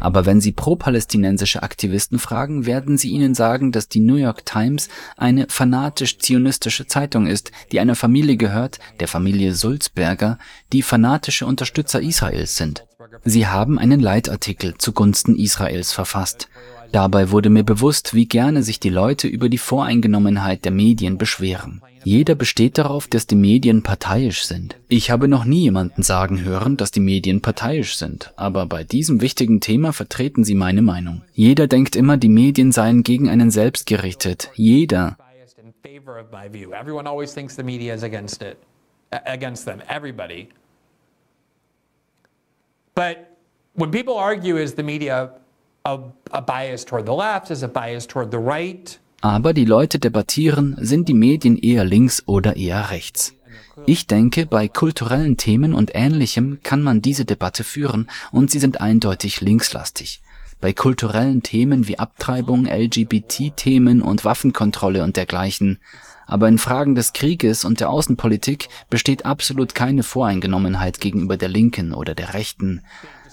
Aber 0.01 0.27
wenn 0.27 0.41
Sie 0.41 0.53
pro-palästinensische 0.53 1.63
Aktivisten 1.63 2.19
fragen, 2.19 2.67
werden 2.67 2.99
sie 2.99 3.11
Ihnen 3.11 3.35
sagen, 3.35 3.71
dass 3.71 3.89
die 3.89 4.01
New 4.01 4.17
York 4.17 4.45
Times 4.47 4.89
eine 5.17 5.47
fanatisch-zionistische 5.49 6.87
Zeitung 6.87 7.27
ist, 7.27 7.53
die 7.71 7.81
einer 7.81 7.95
Familie 7.95 8.37
gehört, 8.37 8.79
der 8.99 9.09
Familie 9.09 9.55
Sulzberger, 9.55 10.39
die 10.73 10.83
fanatische 10.83 11.47
Unterstützer 11.47 12.01
Israels 12.01 12.57
sind. 12.57 12.85
Sie 13.25 13.47
haben 13.47 13.79
einen 13.79 14.01
Leitartikel 14.01 14.77
zugunsten 14.79 15.37
Israels 15.37 15.93
verfasst. 15.93 16.49
Dabei 16.93 17.31
wurde 17.31 17.51
mir 17.51 17.63
bewusst, 17.63 18.15
wie 18.15 18.27
gerne 18.27 18.63
sich 18.63 18.81
die 18.81 18.91
Leute 18.91 19.29
über 19.29 19.49
die 19.49 19.59
Voreingenommenheit 19.59 20.65
der 20.65 20.73
Medien 20.73 21.19
beschweren. 21.19 21.83
Jeder 22.05 22.35
besteht 22.35 22.79
darauf, 22.79 23.07
dass 23.07 23.27
die 23.27 23.35
Medien 23.35 23.83
parteiisch 23.83 24.45
sind. 24.45 24.77
Ich 24.89 25.11
habe 25.11 25.29
noch 25.29 25.45
nie 25.45 25.63
jemanden 25.63 26.03
sagen 26.03 26.43
hören, 26.43 26.77
dass 26.77 26.91
die 26.91 27.01
Medien 27.01 27.41
parteiisch 27.41 27.97
sind, 27.97 28.33
aber 28.37 28.67
bei 28.67 28.85
diesem 28.85 29.21
wichtigen 29.21 29.61
Thema 29.61 29.93
vertreten 29.93 30.45
sie 30.45 30.55
meine 30.55 30.83
Meinung. 30.83 31.23
Jeder 31.35 31.67
denkt 31.67 31.97
immer, 31.97 32.17
die 32.17 32.29
Medien 32.29 32.73
seien 32.73 33.03
gegen 33.03 33.29
einen 33.29 33.51
selbst 33.51 33.87
gerichtet. 33.87 34.51
Jeder. 34.55 35.17
But 42.95 43.17
when 43.75 43.91
people 43.91 44.19
argue 44.19 44.57
is 44.57 44.75
the 44.75 44.83
media 44.83 45.33
a, 45.85 45.99
a 46.33 46.41
bias 46.41 46.85
toward 46.85 47.07
the 47.07 47.15
left, 47.15 47.51
is 47.51 47.63
a 47.63 47.69
bias 47.69 48.07
toward 48.07 48.31
the 48.31 48.39
right? 48.39 48.99
Aber 49.21 49.53
die 49.53 49.65
Leute 49.65 49.99
debattieren, 49.99 50.77
sind 50.81 51.09
die 51.09 51.15
Medien 51.15 51.59
eher 51.59 51.85
links 51.85 52.23
oder 52.27 52.57
eher 52.57 52.91
rechts. 52.91 53.35
Ich 53.87 54.07
denke, 54.07 54.47
bei 54.47 54.69
kulturellen 54.69 55.37
Themen 55.37 55.75
und 55.75 55.93
Ähnlichem 55.95 56.59
kann 56.63 56.83
man 56.83 57.03
diese 57.03 57.25
Debatte 57.25 57.65
führen 57.65 58.09
und 58.33 58.51
sie 58.51 58.59
sind 58.59 58.81
eindeutig 58.81 59.41
linkslastig. 59.41 60.23
Bei 60.61 60.73
kulturellen 60.73 61.43
Themen 61.43 61.89
wie 61.89 61.99
Abtreibung, 61.99 62.67
LGBT-Themen 62.67 64.03
und 64.03 64.25
Waffenkontrolle 64.25 65.03
und 65.03 65.17
dergleichen. 65.17 65.79
Aber 66.27 66.49
in 66.49 66.59
Fragen 66.59 66.95
des 66.95 67.13
Krieges 67.13 67.65
und 67.65 67.81
der 67.81 67.91
Außenpolitik 67.91 68.69
besteht 68.91 69.25
absolut 69.25 69.75
keine 69.75 70.03
Voreingenommenheit 70.03 71.01
gegenüber 71.01 71.37
der 71.37 71.49
Linken 71.49 71.93
oder 71.93 72.15
der 72.15 72.35
Rechten. 72.35 72.83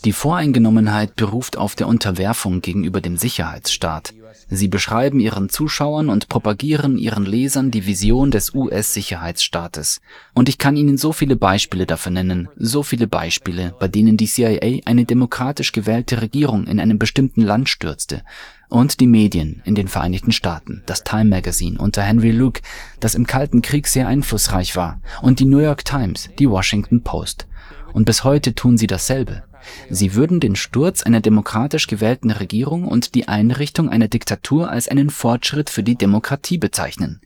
Die 0.06 0.14
Voreingenommenheit 0.14 1.16
beruft 1.16 1.58
auf 1.58 1.76
der 1.76 1.88
Unterwerfung 1.88 2.62
gegenüber 2.62 3.02
dem 3.02 3.18
Sicherheitsstaat. 3.18 4.14
Sie 4.50 4.70
beschreiben 4.70 5.20
ihren 5.20 5.50
Zuschauern 5.50 6.10
und 6.10 6.30
propagieren 6.30 6.98
ihren 6.98 7.26
Lesern 7.26 7.70
die 7.70 7.86
Vision 7.86 8.32
des 8.32 8.54
US-Sicherheitsstaates. 8.54 10.00
Und 10.34 10.48
ich 10.48 10.58
kann 10.58 10.78
Ihnen 10.78 10.98
so 10.98 11.12
viele 11.12 11.36
Beispiele 11.36 11.86
dafür 11.86 12.14
nennen, 12.14 12.48
so 12.56 12.82
viele 12.82 13.08
Beispiele, 13.08 13.76
bei 13.78 13.90
denen 13.90 14.16
die 14.16 14.28
CIA 14.28 14.82
eine 14.86 15.04
demokratisch 15.04 15.74
gewählte 15.74 16.22
Regierung 16.22 16.66
in 16.66 16.80
einem 16.80 16.98
bestimmten 16.98 17.42
Land 17.42 17.68
stürzte. 17.68 18.24
Und 18.70 19.02
die 19.02 19.08
Medien 19.08 19.62
in 19.66 19.76
den 19.76 19.90
Vereinigten 19.90 20.32
Staaten, 20.32 20.84
das 20.86 21.04
Time 21.04 21.26
Magazine 21.26 21.78
unter 21.78 22.02
Henry 22.02 22.32
Luke, 22.32 22.62
das 23.00 23.16
im 23.16 23.28
Kalten 23.28 23.62
Krieg 23.62 23.88
sehr 23.88 24.08
einflussreich 24.08 24.76
war, 24.76 25.02
und 25.22 25.40
die 25.40 25.46
New 25.46 25.60
York 25.60 25.84
Times, 25.84 26.30
die 26.40 26.50
Washington 26.50 27.02
Post. 27.04 27.48
Und 27.94 28.06
bis 28.06 28.24
heute 28.24 28.56
tun 28.56 28.78
sie 28.78 28.88
dasselbe. 28.88 29.44
Sie 29.90 30.16
würden 30.16 30.40
den 30.40 30.56
Sturz 30.56 31.04
einer 31.04 31.22
demokratisch 31.22 31.88
gewählten 31.88 32.32
Regierung 32.32 32.88
und 32.88 33.16
die 33.16 33.28
Einrichtung 33.28 33.90
einer 33.90 34.08
Diktatur 34.08 34.70
als 34.70 34.88
einen 34.88 35.10
Fortschritt 35.10 35.70
für 35.70 35.84
die 35.84 35.96
Demokratie 35.96 36.58
bezeichnen. 36.58 37.22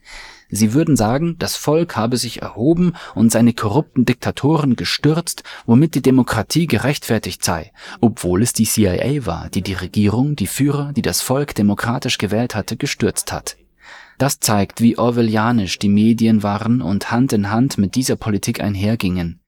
Sie 0.54 0.74
würden 0.74 0.96
sagen, 0.96 1.36
das 1.38 1.56
Volk 1.56 1.96
habe 1.96 2.18
sich 2.18 2.42
erhoben 2.42 2.92
und 3.14 3.32
seine 3.32 3.54
korrupten 3.54 4.04
Diktatoren 4.04 4.76
gestürzt, 4.76 5.44
womit 5.64 5.94
die 5.94 6.02
Demokratie 6.02 6.66
gerechtfertigt 6.66 7.42
sei, 7.42 7.72
obwohl 8.02 8.42
es 8.42 8.52
die 8.52 8.66
CIA 8.66 9.24
war, 9.24 9.48
die 9.48 9.62
die 9.62 9.72
Regierung, 9.72 10.36
die 10.36 10.46
Führer, 10.46 10.92
die 10.92 11.00
das 11.00 11.22
Volk 11.22 11.54
demokratisch 11.54 12.18
gewählt 12.18 12.54
hatte, 12.54 12.76
gestürzt 12.76 13.32
hat. 13.32 13.56
Das 14.18 14.40
zeigt, 14.40 14.82
wie 14.82 14.98
orwellianisch 14.98 15.78
die 15.78 15.88
Medien 15.88 16.42
waren 16.42 16.82
und 16.82 17.10
Hand 17.10 17.32
in 17.32 17.50
Hand 17.50 17.78
mit 17.78 17.94
dieser 17.94 18.16
Politik 18.16 18.60
einhergingen. 18.60 19.41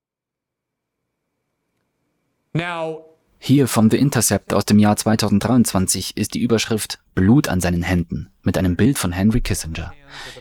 Hier 3.40 3.66
von 3.66 3.90
The 3.90 3.96
Intercept 3.96 4.54
aus 4.54 4.64
dem 4.64 4.78
Jahr 4.78 4.96
2023 4.96 6.16
ist 6.16 6.34
die 6.34 6.40
Überschrift 6.40 7.00
Blut 7.16 7.48
an 7.48 7.60
seinen 7.60 7.82
Händen 7.82 8.30
mit 8.44 8.56
einem 8.56 8.76
Bild 8.76 8.96
von 8.96 9.10
Henry 9.10 9.40
Kissinger. 9.40 9.92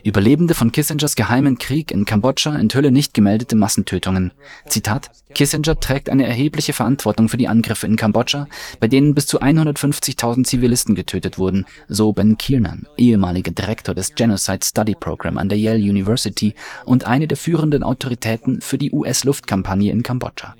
Überlebende 0.04 0.54
von 0.54 0.72
Kissingers 0.72 1.16
geheimen 1.16 1.58
Krieg 1.58 1.90
in 1.90 2.06
Kambodscha 2.06 2.56
enthülle 2.56 2.92
nicht 2.92 3.16
gemeldete 3.16 3.56
Massentötungen. 3.56 4.32
Zitat: 4.68 5.10
Kissinger 5.34 5.80
trägt 5.80 6.08
eine 6.08 6.28
erhebliche 6.28 6.74
Verantwortung 6.74 7.30
für 7.30 7.38
die 7.38 7.48
Angriffe 7.48 7.88
in 7.88 7.96
Kambodscha, 7.96 8.48
bei 8.80 8.88
denen 8.88 9.16
bis 9.16 9.26
zu 9.26 9.42
150.000 9.42 10.44
Zivilisten 10.44 10.94
getötet 10.94 11.40
wurden, 11.40 11.66
so 11.88 12.14
Ben 12.14 12.38
Kiernan, 12.38 12.88
ehemaliger 12.96 13.52
Direktor 13.52 13.96
des 13.96 14.14
Genocide 14.14 14.64
Study 14.64 14.94
Program 14.94 15.40
an 15.40 15.50
der 15.50 15.58
Yale 15.58 15.80
University 15.80 16.54
und 16.86 17.06
eine 17.06 17.28
der 17.28 17.38
führenden 17.38 17.82
Autoritäten 17.82 18.62
für 18.62 18.78
die 18.78 18.92
US-Luftkampagne 18.92 19.92
in 19.92 20.04
Kambodscha. 20.04 20.56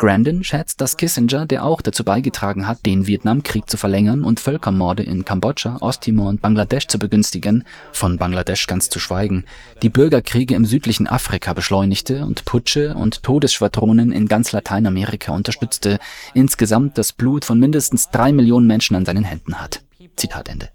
Grandin 0.00 0.42
schätzt, 0.42 0.80
dass 0.80 0.96
Kissinger, 0.96 1.44
der 1.44 1.62
auch 1.62 1.82
dazu 1.82 2.04
beigetragen 2.04 2.66
hat, 2.66 2.86
den 2.86 3.06
Vietnamkrieg 3.06 3.68
zu 3.68 3.76
verlängern 3.76 4.24
und 4.24 4.40
Völkermorde 4.40 5.02
in 5.02 5.26
Kambodscha, 5.26 5.76
Osttimor 5.80 6.30
und 6.30 6.40
Bangladesch 6.40 6.86
zu 6.86 6.98
begünstigen, 6.98 7.64
von 7.92 8.16
Bangladesch 8.16 8.66
ganz 8.66 8.88
zu 8.88 8.98
schweigen, 8.98 9.44
die 9.82 9.90
Bürgerkriege 9.90 10.54
im 10.54 10.64
südlichen 10.64 11.06
Afrika 11.06 11.52
beschleunigte 11.52 12.24
und 12.24 12.46
Putsche 12.46 12.94
und 12.94 13.22
Todesschwadronen 13.22 14.10
in 14.10 14.26
ganz 14.26 14.52
Lateinamerika 14.52 15.32
unterstützte, 15.32 15.98
insgesamt 16.32 16.96
das 16.96 17.12
Blut 17.12 17.44
von 17.44 17.60
mindestens 17.60 18.08
drei 18.08 18.32
Millionen 18.32 18.66
Menschen 18.66 18.96
an 18.96 19.04
seinen 19.04 19.24
Händen 19.24 19.60
hat. 19.60 19.82
Zitat 20.16 20.48
Ende. 20.48 20.70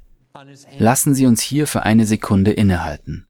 Lassen 0.78 1.16
Sie 1.16 1.26
uns 1.26 1.42
hier 1.42 1.66
für 1.66 1.82
eine 1.82 2.06
Sekunde 2.06 2.52
innehalten. 2.52 3.26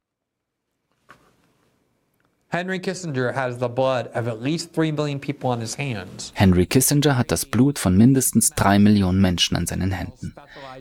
Henry 2.56 2.80
Kissinger 2.80 3.34
has 3.34 3.58
the 3.60 3.68
blood 3.68 4.08
of 4.16 4.30
at 4.30 4.42
least 4.42 4.74
3 4.74 4.94
million 4.94 5.20
people 5.20 5.50
on 5.50 5.60
his 5.60 5.78
hands. 5.78 6.32
Henry 6.36 6.66
Kissinger 6.66 7.18
hat 7.18 7.30
das 7.30 7.44
Blut 7.44 7.78
von 7.78 7.98
mindestens 7.98 8.52
drei 8.52 8.80
Millionen 8.80 9.20
Menschen 9.20 9.58
an 9.58 9.68
seinen 9.68 9.92
Händen. 9.92 10.34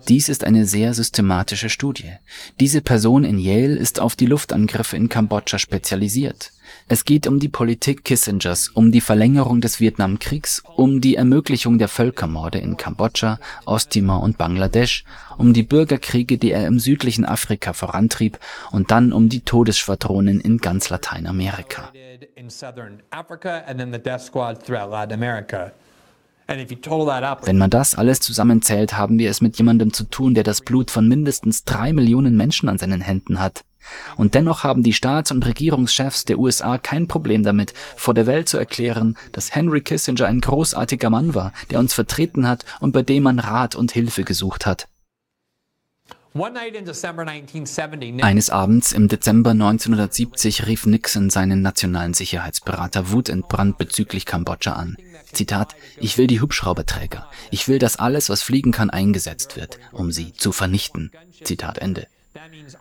Dies 0.06 0.28
ist 0.28 0.44
eine 0.44 0.66
sehr 0.66 0.94
systematische 0.94 1.68
Studie. 1.68 2.12
Diese 2.60 2.80
Person 2.80 3.24
in 3.24 3.40
Yale 3.40 3.74
ist 3.74 3.98
auf 3.98 4.14
die 4.14 4.26
Luftangriffe 4.26 4.96
in 4.96 5.08
Kambodscha 5.08 5.58
spezialisiert. 5.58 6.52
Es 6.86 7.06
geht 7.06 7.26
um 7.26 7.40
die 7.40 7.48
Politik 7.48 8.04
Kissingers, 8.04 8.68
um 8.68 8.92
die 8.92 9.00
Verlängerung 9.00 9.62
des 9.62 9.80
Vietnamkriegs, 9.80 10.62
um 10.76 11.00
die 11.00 11.16
Ermöglichung 11.16 11.78
der 11.78 11.88
Völkermorde 11.88 12.58
in 12.58 12.76
Kambodscha, 12.76 13.38
Osttimor 13.64 14.22
und 14.22 14.36
Bangladesch, 14.36 15.04
um 15.38 15.54
die 15.54 15.62
Bürgerkriege, 15.62 16.36
die 16.36 16.52
er 16.52 16.66
im 16.66 16.78
südlichen 16.78 17.24
Afrika 17.24 17.72
vorantrieb, 17.72 18.38
und 18.70 18.90
dann 18.90 19.14
um 19.14 19.30
die 19.30 19.40
Todesschwadronen 19.40 20.40
in 20.40 20.58
ganz 20.58 20.90
Lateinamerika. 20.90 21.90
Wenn 26.46 27.58
man 27.58 27.70
das 27.70 27.94
alles 27.94 28.20
zusammenzählt, 28.20 28.98
haben 28.98 29.18
wir 29.18 29.30
es 29.30 29.40
mit 29.40 29.56
jemandem 29.56 29.94
zu 29.94 30.04
tun, 30.04 30.34
der 30.34 30.44
das 30.44 30.60
Blut 30.60 30.90
von 30.90 31.08
mindestens 31.08 31.64
drei 31.64 31.94
Millionen 31.94 32.36
Menschen 32.36 32.68
an 32.68 32.76
seinen 32.76 33.00
Händen 33.00 33.40
hat. 33.40 33.64
Und 34.16 34.34
dennoch 34.34 34.64
haben 34.64 34.82
die 34.82 34.92
Staats- 34.92 35.30
und 35.30 35.44
Regierungschefs 35.46 36.24
der 36.24 36.38
USA 36.38 36.78
kein 36.78 37.08
Problem 37.08 37.42
damit, 37.42 37.74
vor 37.96 38.14
der 38.14 38.26
Welt 38.26 38.48
zu 38.48 38.58
erklären, 38.58 39.16
dass 39.32 39.54
Henry 39.54 39.80
Kissinger 39.80 40.26
ein 40.26 40.40
großartiger 40.40 41.10
Mann 41.10 41.34
war, 41.34 41.52
der 41.70 41.78
uns 41.78 41.94
vertreten 41.94 42.48
hat 42.48 42.64
und 42.80 42.92
bei 42.92 43.02
dem 43.02 43.24
man 43.24 43.38
Rat 43.38 43.74
und 43.74 43.92
Hilfe 43.92 44.24
gesucht 44.24 44.66
hat. 44.66 44.88
Eines 48.22 48.50
Abends 48.50 48.92
im 48.92 49.06
Dezember 49.06 49.50
1970 49.50 50.66
rief 50.66 50.84
Nixon 50.84 51.30
seinen 51.30 51.62
nationalen 51.62 52.12
Sicherheitsberater 52.12 53.12
wutentbrannt 53.12 53.78
bezüglich 53.78 54.26
Kambodscha 54.26 54.72
an. 54.72 54.96
Zitat, 55.32 55.76
ich 55.96 56.18
will 56.18 56.26
die 56.26 56.40
Hubschrauberträger. 56.40 57.30
Ich 57.52 57.68
will, 57.68 57.78
dass 57.78 58.00
alles, 58.00 58.30
was 58.30 58.42
fliegen 58.42 58.72
kann, 58.72 58.90
eingesetzt 58.90 59.54
wird, 59.54 59.78
um 59.92 60.10
sie 60.10 60.32
zu 60.32 60.50
vernichten. 60.50 61.12
Zitat 61.44 61.78
Ende. 61.78 62.08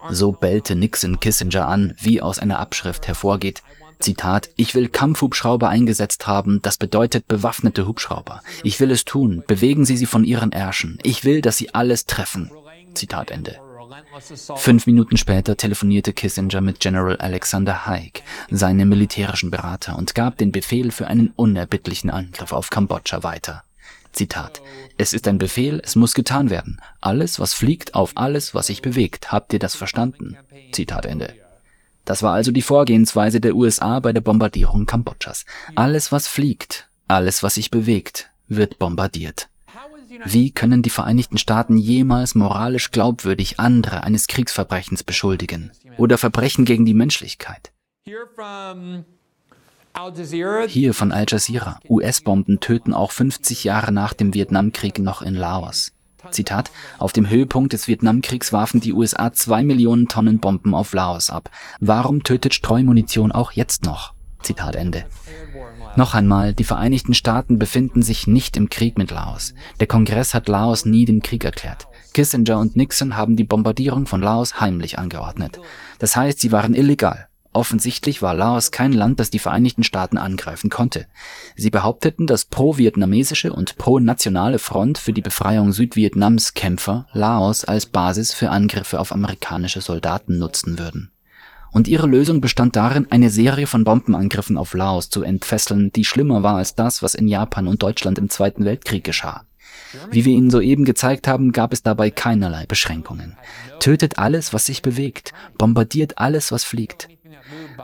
So 0.09 0.31
bellte 0.31 0.75
Nixon 0.75 1.19
Kissinger 1.19 1.67
an, 1.67 1.93
wie 1.99 2.21
aus 2.21 2.39
einer 2.39 2.59
Abschrift 2.59 3.07
hervorgeht. 3.07 3.61
Zitat, 3.99 4.49
ich 4.55 4.75
will 4.75 4.89
Kampfhubschrauber 4.89 5.69
eingesetzt 5.69 6.27
haben, 6.27 6.61
das 6.61 6.77
bedeutet 6.77 7.27
bewaffnete 7.27 7.87
Hubschrauber. 7.87 8.41
Ich 8.63 8.79
will 8.79 8.91
es 8.91 9.05
tun, 9.05 9.43
bewegen 9.47 9.85
Sie 9.85 9.95
sie 9.97 10.05
von 10.05 10.23
ihren 10.23 10.51
Ärschen. 10.51 10.97
Ich 11.03 11.23
will, 11.23 11.41
dass 11.41 11.57
sie 11.57 11.73
alles 11.73 12.05
treffen. 12.05 12.51
Zitat 12.93 13.31
Ende. 13.31 13.59
Fünf 14.55 14.87
Minuten 14.87 15.17
später 15.17 15.55
telefonierte 15.55 16.13
Kissinger 16.13 16.61
mit 16.61 16.79
General 16.79 17.17
Alexander 17.17 17.85
Haig, 17.85 18.23
seinem 18.49 18.89
militärischen 18.89 19.51
Berater, 19.51 19.97
und 19.97 20.15
gab 20.15 20.37
den 20.37 20.51
Befehl 20.51 20.91
für 20.91 21.07
einen 21.07 21.31
unerbittlichen 21.35 22.09
Angriff 22.09 22.51
auf 22.51 22.69
Kambodscha 22.69 23.23
weiter. 23.23 23.63
Zitat. 24.13 24.61
Es 24.97 25.13
ist 25.13 25.27
ein 25.27 25.37
Befehl, 25.37 25.81
es 25.83 25.95
muss 25.95 26.13
getan 26.13 26.49
werden. 26.49 26.79
Alles, 27.01 27.39
was 27.39 27.53
fliegt, 27.53 27.95
auf 27.95 28.13
alles, 28.15 28.53
was 28.53 28.67
sich 28.67 28.81
bewegt. 28.81 29.31
Habt 29.31 29.53
ihr 29.53 29.59
das 29.59 29.75
verstanden? 29.75 30.37
Zitat 30.71 31.05
Ende. 31.05 31.33
Das 32.05 32.21
war 32.21 32.33
also 32.33 32.51
die 32.51 32.61
Vorgehensweise 32.61 33.39
der 33.39 33.55
USA 33.55 33.99
bei 33.99 34.13
der 34.13 34.21
Bombardierung 34.21 34.85
Kambodschas. 34.85 35.45
Alles, 35.75 36.11
was 36.11 36.27
fliegt, 36.27 36.89
alles, 37.07 37.43
was 37.43 37.55
sich 37.55 37.71
bewegt, 37.71 38.29
wird 38.47 38.77
bombardiert. 38.79 39.49
Wie 40.25 40.51
können 40.51 40.81
die 40.81 40.89
Vereinigten 40.89 41.37
Staaten 41.37 41.77
jemals 41.77 42.35
moralisch 42.35 42.91
glaubwürdig 42.91 43.59
andere 43.59 44.03
eines 44.03 44.27
Kriegsverbrechens 44.27 45.03
beschuldigen 45.03 45.71
oder 45.97 46.17
Verbrechen 46.17 46.65
gegen 46.65 46.85
die 46.85 46.93
Menschlichkeit? 46.93 47.71
Hier 50.67 50.93
von 50.93 51.11
Al 51.11 51.25
Jazeera. 51.27 51.79
US-Bomben 51.87 52.59
töten 52.59 52.93
auch 52.93 53.11
50 53.11 53.63
Jahre 53.63 53.91
nach 53.91 54.13
dem 54.13 54.33
Vietnamkrieg 54.33 54.99
noch 54.99 55.21
in 55.21 55.35
Laos. 55.35 55.91
Zitat, 56.31 56.71
auf 56.99 57.13
dem 57.13 57.29
Höhepunkt 57.29 57.73
des 57.73 57.87
Vietnamkriegs 57.87 58.53
warfen 58.53 58.79
die 58.79 58.93
USA 58.93 59.33
zwei 59.33 59.63
Millionen 59.63 60.07
Tonnen 60.07 60.39
Bomben 60.39 60.73
auf 60.73 60.93
Laos 60.93 61.29
ab. 61.29 61.49
Warum 61.79 62.23
tötet 62.23 62.53
Streumunition 62.53 63.31
auch 63.31 63.51
jetzt 63.51 63.83
noch? 63.83 64.13
Zitat 64.41 64.75
Ende. 64.75 65.05
Noch 65.95 66.15
einmal, 66.15 66.53
die 66.53 66.63
Vereinigten 66.63 67.13
Staaten 67.13 67.59
befinden 67.59 68.01
sich 68.01 68.25
nicht 68.27 68.57
im 68.57 68.69
Krieg 68.69 68.97
mit 68.97 69.11
Laos. 69.11 69.53
Der 69.79 69.87
Kongress 69.87 70.33
hat 70.33 70.47
Laos 70.47 70.85
nie 70.85 71.05
den 71.05 71.21
Krieg 71.21 71.45
erklärt. 71.45 71.87
Kissinger 72.13 72.59
und 72.59 72.75
Nixon 72.75 73.15
haben 73.15 73.35
die 73.35 73.43
Bombardierung 73.43 74.05
von 74.05 74.21
Laos 74.21 74.59
heimlich 74.59 74.97
angeordnet. 74.97 75.59
Das 75.99 76.15
heißt, 76.15 76.39
sie 76.39 76.51
waren 76.51 76.73
illegal. 76.73 77.27
Offensichtlich 77.53 78.21
war 78.21 78.33
Laos 78.33 78.71
kein 78.71 78.91
Land, 78.91 79.19
das 79.19 79.29
die 79.29 79.39
Vereinigten 79.39 79.83
Staaten 79.83 80.17
angreifen 80.17 80.69
konnte. 80.69 81.05
Sie 81.55 81.69
behaupteten, 81.69 82.27
dass 82.27 82.45
pro-vietnamesische 82.45 83.53
und 83.53 83.77
pro-nationale 83.77 84.59
Front 84.59 84.97
für 84.97 85.13
die 85.13 85.21
Befreiung 85.21 85.71
Südvietnams 85.71 86.55
Kämpfer 86.55 87.07
Laos 87.13 87.63
als 87.63 87.85
Basis 87.85 88.33
für 88.33 88.49
Angriffe 88.49 88.99
auf 88.99 89.11
amerikanische 89.11 89.81
Soldaten 89.81 90.39
nutzen 90.39 90.79
würden 90.79 91.11
und 91.73 91.87
ihre 91.87 92.07
Lösung 92.07 92.39
bestand 92.39 92.75
darin, 92.75 93.07
eine 93.09 93.29
Serie 93.29 93.67
von 93.67 93.83
Bombenangriffen 93.83 94.57
auf 94.57 94.73
Laos 94.73 95.09
zu 95.09 95.23
entfesseln, 95.23 95.91
die 95.91 96.05
schlimmer 96.05 96.43
war 96.43 96.57
als 96.57 96.75
das, 96.75 97.03
was 97.03 97.15
in 97.15 97.27
Japan 97.27 97.67
und 97.67 97.83
Deutschland 97.83 98.19
im 98.19 98.29
Zweiten 98.29 98.63
Weltkrieg 98.63 99.03
geschah. 99.03 99.45
Wie 100.11 100.23
wir 100.23 100.33
Ihnen 100.33 100.51
soeben 100.51 100.85
gezeigt 100.85 101.27
haben, 101.27 101.51
gab 101.51 101.73
es 101.73 101.83
dabei 101.83 102.11
keinerlei 102.11 102.65
Beschränkungen. 102.65 103.37
Tötet 103.79 104.17
alles, 104.17 104.53
was 104.53 104.67
sich 104.67 104.81
bewegt, 104.81 105.33
bombardiert 105.57 106.19
alles, 106.19 106.51
was 106.51 106.63
fliegt. 106.63 107.09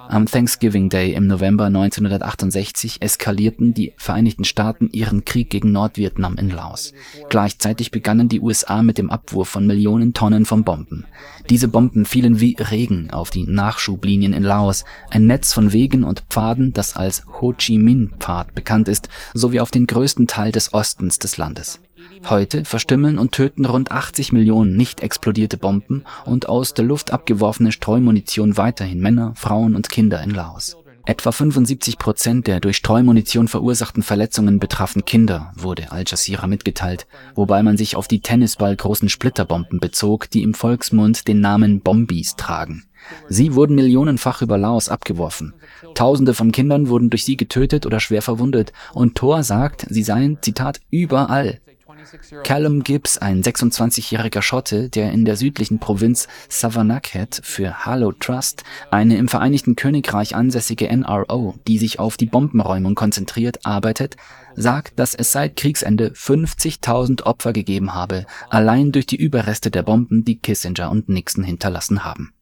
Am 0.08 0.26
Thanksgiving 0.26 0.90
Day 0.90 1.14
im 1.14 1.28
November 1.28 1.66
1968 1.66 3.02
eskalierten 3.02 3.74
die 3.74 3.94
Vereinigten 3.98 4.44
Staaten 4.44 4.90
ihren 4.92 5.26
Krieg 5.26 5.50
gegen 5.50 5.72
Nordvietnam 5.72 6.38
in 6.38 6.50
Laos. 6.50 6.94
Gleichzeitig 7.30 7.92
begannen 7.92 8.30
die 8.30 8.42
USA 8.42 8.82
mit 8.84 8.98
dem 8.98 9.10
Abwurf 9.10 9.50
von 9.50 9.68
Millionen 9.68 10.14
Tonnen 10.14 10.46
von 10.46 10.64
Bomben. 10.64 11.06
Diese 11.50 11.68
Bomben 11.68 12.06
fielen 12.06 12.40
wie 12.40 12.56
Regen 12.60 13.12
auf 13.12 13.30
die 13.30 13.46
Nachschublinien 13.46 14.34
in 14.34 14.44
Laos, 14.44 14.86
ein 15.10 15.28
Netz 15.28 15.54
von 15.54 15.74
Wegen 15.74 16.04
und 16.04 16.24
Pfaden, 16.30 16.74
das 16.74 16.96
als 16.96 17.26
Ho 17.42 17.54
Chi 17.54 17.78
Minh 17.78 18.12
Pfad 18.20 18.54
bekannt 18.56 18.88
ist, 18.88 19.10
sowie 19.34 19.60
auf 19.60 19.72
den 19.72 19.88
größten 19.88 20.28
Teil 20.28 20.52
des 20.52 20.74
Ostens 20.74 21.20
des 21.20 21.38
Landes. 21.38 21.80
Heute 22.26 22.66
verstümmeln 22.66 23.18
und 23.18 23.32
töten 23.32 23.66
rund 23.66 23.92
80 23.92 24.32
Millionen 24.34 24.76
nicht 24.76 25.02
explodierte 25.02 25.58
Bomben 25.58 26.04
und 26.26 26.50
aus 26.50 26.74
der 26.74 26.86
Luft 26.86 27.12
abgeworfene 27.12 27.72
Streumunition 27.72 28.58
weiterhin 28.58 29.00
Männer, 29.00 29.34
Frauen 29.36 29.76
und 29.76 29.90
Kinder 29.90 30.22
in 30.22 30.32
Laos. 30.32 30.78
Etwa 31.06 31.32
75 31.32 31.98
Prozent 31.98 32.46
der 32.46 32.60
durch 32.60 32.78
Streumunition 32.78 33.48
verursachten 33.48 34.04
Verletzungen 34.04 34.60
betrafen 34.60 35.06
Kinder, 35.06 35.52
wurde 35.56 35.92
Al 35.92 36.04
Jazeera 36.06 36.46
mitgeteilt, 36.46 37.08
wobei 37.34 37.64
man 37.64 37.78
sich 37.78 37.96
auf 37.96 38.08
die 38.08 38.22
tennisballgroßen 38.22 39.10
Splitterbomben 39.10 39.80
bezog, 39.80 40.30
die 40.30 40.44
im 40.44 40.54
Volksmund 40.54 41.28
den 41.28 41.42
Namen 41.42 41.82
Bombis 41.82 42.36
tragen. 42.36 42.84
Sie 43.28 43.56
wurden 43.56 43.76
millionenfach 43.76 44.44
über 44.44 44.60
Laos 44.60 44.90
abgeworfen. 44.90 45.54
Tausende 45.96 46.36
von 46.36 46.52
Kindern 46.52 46.90
wurden 46.90 47.10
durch 47.10 47.26
sie 47.26 47.38
getötet 47.38 47.88
oder 47.88 48.00
schwer 48.00 48.22
verwundet, 48.22 48.72
und 48.94 49.16
Thor 49.16 49.42
sagt, 49.42 49.88
sie 49.90 50.04
seien, 50.04 50.38
Zitat, 50.42 50.80
überall. 50.92 51.60
Callum 52.44 52.84
Gibbs, 52.84 53.18
ein 53.18 53.44
26-jähriger 53.44 54.42
Schotte, 54.42 54.90
der 54.90 55.12
in 55.12 55.26
der 55.26 55.36
südlichen 55.36 55.80
Provinz 55.80 56.28
Savannakhet 56.48 57.42
für 57.44 57.86
Harlow 57.86 58.12
Trust, 58.12 58.64
eine 58.92 59.18
im 59.18 59.28
Vereinigten 59.28 59.76
Königreich 59.76 60.36
ansässige 60.36 60.96
NRO, 60.96 61.56
die 61.68 61.78
sich 61.78 62.00
auf 62.00 62.18
die 62.18 62.26
Bombenräumung 62.26 62.96
konzentriert, 62.96 63.66
arbeitet, 63.66 64.16
sagt, 64.56 65.00
dass 65.00 65.16
es 65.16 65.32
seit 65.32 65.56
Kriegsende 65.56 66.10
50.000 66.10 67.24
Opfer 67.24 67.54
gegeben 67.54 67.94
habe, 67.94 68.26
allein 68.50 68.92
durch 68.92 69.06
die 69.06 69.18
Überreste 69.18 69.72
der 69.72 69.84
Bomben, 69.84 70.24
die 70.26 70.40
Kissinger 70.40 70.92
und 70.92 71.10
Nixon 71.10 71.44
hinterlassen 71.44 72.04
haben. 72.04 72.34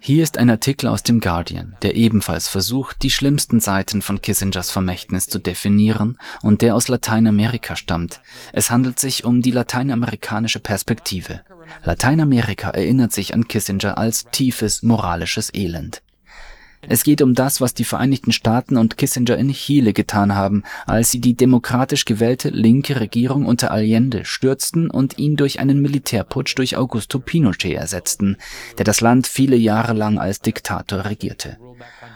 Hier 0.00 0.22
ist 0.22 0.38
ein 0.38 0.48
Artikel 0.48 0.88
aus 0.88 1.02
dem 1.02 1.20
Guardian, 1.20 1.76
der 1.82 1.96
ebenfalls 1.96 2.48
versucht, 2.48 3.02
die 3.02 3.10
schlimmsten 3.10 3.60
Seiten 3.60 4.00
von 4.00 4.22
Kissingers 4.22 4.70
Vermächtnis 4.70 5.26
zu 5.26 5.38
definieren 5.38 6.16
und 6.42 6.62
der 6.62 6.74
aus 6.74 6.88
Lateinamerika 6.88 7.76
stammt. 7.76 8.22
Es 8.54 8.70
handelt 8.70 8.98
sich 8.98 9.24
um 9.24 9.42
die 9.42 9.50
lateinamerikanische 9.50 10.60
Perspektive. 10.60 11.42
Lateinamerika 11.84 12.70
erinnert 12.70 13.12
sich 13.12 13.34
an 13.34 13.48
Kissinger 13.48 13.98
als 13.98 14.28
tiefes 14.30 14.82
moralisches 14.82 15.52
Elend. 15.52 16.00
Es 16.88 17.02
geht 17.02 17.22
um 17.22 17.34
das, 17.34 17.60
was 17.60 17.74
die 17.74 17.84
Vereinigten 17.84 18.32
Staaten 18.32 18.76
und 18.76 18.96
Kissinger 18.96 19.36
in 19.36 19.52
Chile 19.52 19.92
getan 19.92 20.34
haben, 20.34 20.62
als 20.86 21.10
sie 21.10 21.20
die 21.20 21.34
demokratisch 21.34 22.04
gewählte 22.04 22.50
linke 22.50 23.00
Regierung 23.00 23.46
unter 23.46 23.70
Allende 23.70 24.24
stürzten 24.24 24.90
und 24.90 25.18
ihn 25.18 25.36
durch 25.36 25.60
einen 25.60 25.80
Militärputsch 25.80 26.56
durch 26.56 26.76
Augusto 26.76 27.18
Pinochet 27.18 27.74
ersetzten, 27.74 28.36
der 28.78 28.84
das 28.84 29.00
Land 29.00 29.26
viele 29.26 29.56
Jahre 29.56 29.92
lang 29.92 30.18
als 30.18 30.40
Diktator 30.40 31.04
regierte. 31.04 31.58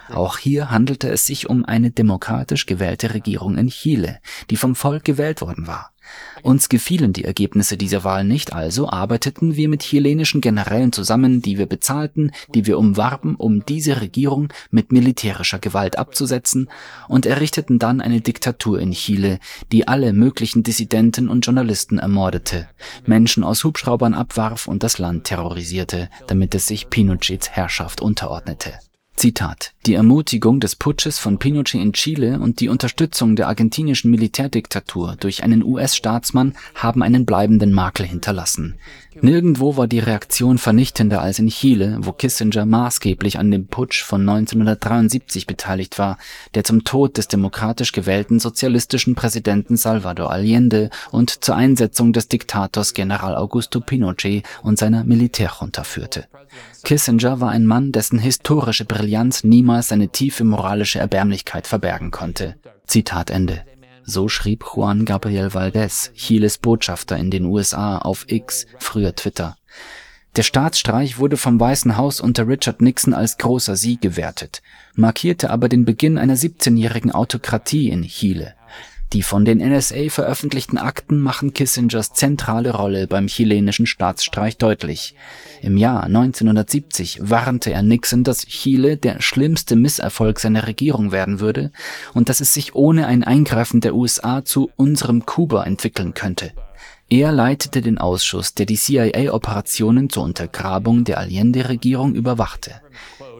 Auch 0.09 0.37
hier 0.37 0.71
handelte 0.71 1.09
es 1.09 1.25
sich 1.25 1.49
um 1.49 1.65
eine 1.65 1.91
demokratisch 1.91 2.65
gewählte 2.65 3.13
Regierung 3.13 3.57
in 3.57 3.69
Chile, 3.69 4.19
die 4.49 4.57
vom 4.57 4.75
Volk 4.75 5.03
gewählt 5.03 5.41
worden 5.41 5.67
war. 5.67 5.91
Uns 6.41 6.69
gefielen 6.69 7.13
die 7.13 7.23
Ergebnisse 7.23 7.77
dieser 7.77 8.03
Wahl 8.03 8.23
nicht, 8.23 8.53
also 8.53 8.89
arbeiteten 8.89 9.55
wir 9.55 9.69
mit 9.69 9.83
chilenischen 9.83 10.41
Generälen 10.41 10.91
zusammen, 10.91 11.41
die 11.41 11.57
wir 11.57 11.65
bezahlten, 11.65 12.31
die 12.53 12.65
wir 12.65 12.77
umwarben, 12.77 13.35
um 13.35 13.65
diese 13.65 14.01
Regierung 14.01 14.51
mit 14.71 14.91
militärischer 14.91 15.59
Gewalt 15.59 15.97
abzusetzen 15.97 16.69
und 17.07 17.25
errichteten 17.25 17.79
dann 17.79 18.01
eine 18.01 18.21
Diktatur 18.21 18.79
in 18.79 18.91
Chile, 18.91 19.39
die 19.71 19.87
alle 19.87 20.13
möglichen 20.13 20.63
Dissidenten 20.63 21.29
und 21.29 21.45
Journalisten 21.45 21.99
ermordete, 21.99 22.67
Menschen 23.05 23.43
aus 23.43 23.63
Hubschraubern 23.63 24.13
abwarf 24.13 24.67
und 24.67 24.83
das 24.83 24.97
Land 24.97 25.25
terrorisierte, 25.25 26.09
damit 26.27 26.55
es 26.55 26.67
sich 26.67 26.89
Pinochets 26.89 27.49
Herrschaft 27.51 28.01
unterordnete 28.01 28.73
Zitat: 29.21 29.75
Die 29.85 29.93
Ermutigung 29.93 30.59
des 30.59 30.75
Putsches 30.75 31.19
von 31.19 31.37
Pinochet 31.37 31.79
in 31.79 31.93
Chile 31.93 32.39
und 32.39 32.59
die 32.59 32.69
Unterstützung 32.69 33.35
der 33.35 33.49
argentinischen 33.49 34.09
Militärdiktatur 34.09 35.15
durch 35.19 35.43
einen 35.43 35.63
US-Staatsmann 35.63 36.55
haben 36.73 37.03
einen 37.03 37.27
bleibenden 37.27 37.71
Makel 37.71 38.07
hinterlassen. 38.07 38.79
Nirgendwo 39.19 39.75
war 39.75 39.87
die 39.87 39.99
Reaktion 39.99 40.57
vernichtender 40.57 41.21
als 41.21 41.39
in 41.39 41.49
Chile, 41.49 41.97
wo 41.99 42.13
Kissinger 42.13 42.65
maßgeblich 42.65 43.39
an 43.39 43.51
dem 43.51 43.67
Putsch 43.67 44.03
von 44.03 44.21
1973 44.21 45.47
beteiligt 45.47 45.99
war, 45.99 46.17
der 46.55 46.63
zum 46.63 46.85
Tod 46.85 47.17
des 47.17 47.27
demokratisch 47.27 47.91
gewählten 47.91 48.39
sozialistischen 48.39 49.15
Präsidenten 49.15 49.75
Salvador 49.75 50.31
Allende 50.31 50.89
und 51.11 51.43
zur 51.43 51.55
Einsetzung 51.55 52.13
des 52.13 52.29
Diktators 52.29 52.93
General 52.93 53.35
Augusto 53.35 53.81
Pinochet 53.81 54.43
und 54.63 54.79
seiner 54.79 55.03
Militärjunta 55.03 55.83
führte. 55.83 56.25
Kissinger 56.83 57.41
war 57.41 57.49
ein 57.49 57.65
Mann, 57.65 57.91
dessen 57.91 58.17
historische 58.17 58.85
Brillanz 58.85 59.43
niemals 59.43 59.89
seine 59.89 60.09
tiefe 60.09 60.45
moralische 60.45 60.99
Erbärmlichkeit 60.99 61.67
verbergen 61.67 62.11
konnte. 62.11 62.55
Zitat 62.87 63.29
Ende. 63.29 63.63
So 64.03 64.27
schrieb 64.27 64.63
Juan 64.75 65.05
Gabriel 65.05 65.53
Valdez, 65.53 66.11
Chiles 66.15 66.57
Botschafter 66.57 67.17
in 67.17 67.31
den 67.31 67.45
USA, 67.45 67.97
auf 67.97 68.25
X, 68.27 68.65
früher 68.79 69.15
Twitter. 69.15 69.55
Der 70.37 70.43
Staatsstreich 70.43 71.19
wurde 71.19 71.35
vom 71.35 71.59
Weißen 71.59 71.97
Haus 71.97 72.21
unter 72.21 72.47
Richard 72.47 72.81
Nixon 72.81 73.13
als 73.13 73.37
großer 73.37 73.75
Sieg 73.75 74.01
gewertet, 74.01 74.61
markierte 74.95 75.49
aber 75.49 75.67
den 75.67 75.83
Beginn 75.83 76.17
einer 76.17 76.37
17-jährigen 76.37 77.11
Autokratie 77.11 77.89
in 77.89 78.03
Chile. 78.03 78.55
Die 79.13 79.23
von 79.23 79.43
den 79.43 79.57
NSA 79.57 80.09
veröffentlichten 80.09 80.77
Akten 80.77 81.19
machen 81.19 81.53
Kissingers 81.53 82.13
zentrale 82.13 82.73
Rolle 82.73 83.07
beim 83.07 83.27
chilenischen 83.27 83.85
Staatsstreich 83.85 84.57
deutlich. 84.57 85.15
Im 85.61 85.75
Jahr 85.75 86.03
1970 86.03 87.19
warnte 87.21 87.73
er 87.73 87.83
Nixon, 87.83 88.23
dass 88.23 88.45
Chile 88.45 88.95
der 88.95 89.21
schlimmste 89.21 89.75
Misserfolg 89.75 90.39
seiner 90.39 90.65
Regierung 90.65 91.11
werden 91.11 91.41
würde 91.41 91.71
und 92.13 92.29
dass 92.29 92.39
es 92.39 92.53
sich 92.53 92.73
ohne 92.73 93.05
ein 93.05 93.25
Eingreifen 93.25 93.81
der 93.81 93.95
USA 93.95 94.45
zu 94.45 94.71
unserem 94.77 95.25
Kuba 95.25 95.65
entwickeln 95.65 96.13
könnte. 96.13 96.53
Er 97.11 97.33
leitete 97.33 97.81
den 97.81 97.97
Ausschuss, 97.97 98.53
der 98.53 98.65
die 98.65 98.77
CIA-Operationen 98.77 100.09
zur 100.09 100.23
Untergrabung 100.23 101.03
der 101.03 101.17
Allende-Regierung 101.17 102.15
überwachte. 102.15 102.79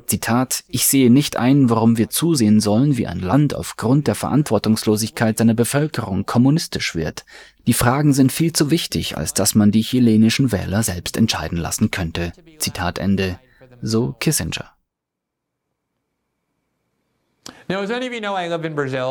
Zitat, 0.07 0.65
ich 0.67 0.87
sehe 0.87 1.09
nicht 1.09 1.37
ein, 1.37 1.69
warum 1.69 1.97
wir 1.97 2.09
zusehen 2.09 2.59
sollen, 2.59 2.97
wie 2.97 3.07
ein 3.07 3.21
Land 3.21 3.55
aufgrund 3.55 4.07
der 4.07 4.15
Verantwortungslosigkeit 4.15 5.37
seiner 5.37 5.53
Bevölkerung 5.53 6.25
kommunistisch 6.25 6.95
wird. 6.95 7.23
Die 7.65 7.71
Fragen 7.71 8.11
sind 8.11 8.33
viel 8.33 8.51
zu 8.51 8.71
wichtig, 8.71 9.15
als 9.15 9.33
dass 9.33 9.55
man 9.55 9.71
die 9.71 9.83
chilenischen 9.83 10.51
Wähler 10.51 10.83
selbst 10.83 11.15
entscheiden 11.15 11.57
lassen 11.57 11.91
könnte. 11.91 12.33
Zitat 12.59 12.99
Ende. 12.99 13.39
So 13.81 14.13
Kissinger. 14.19 14.69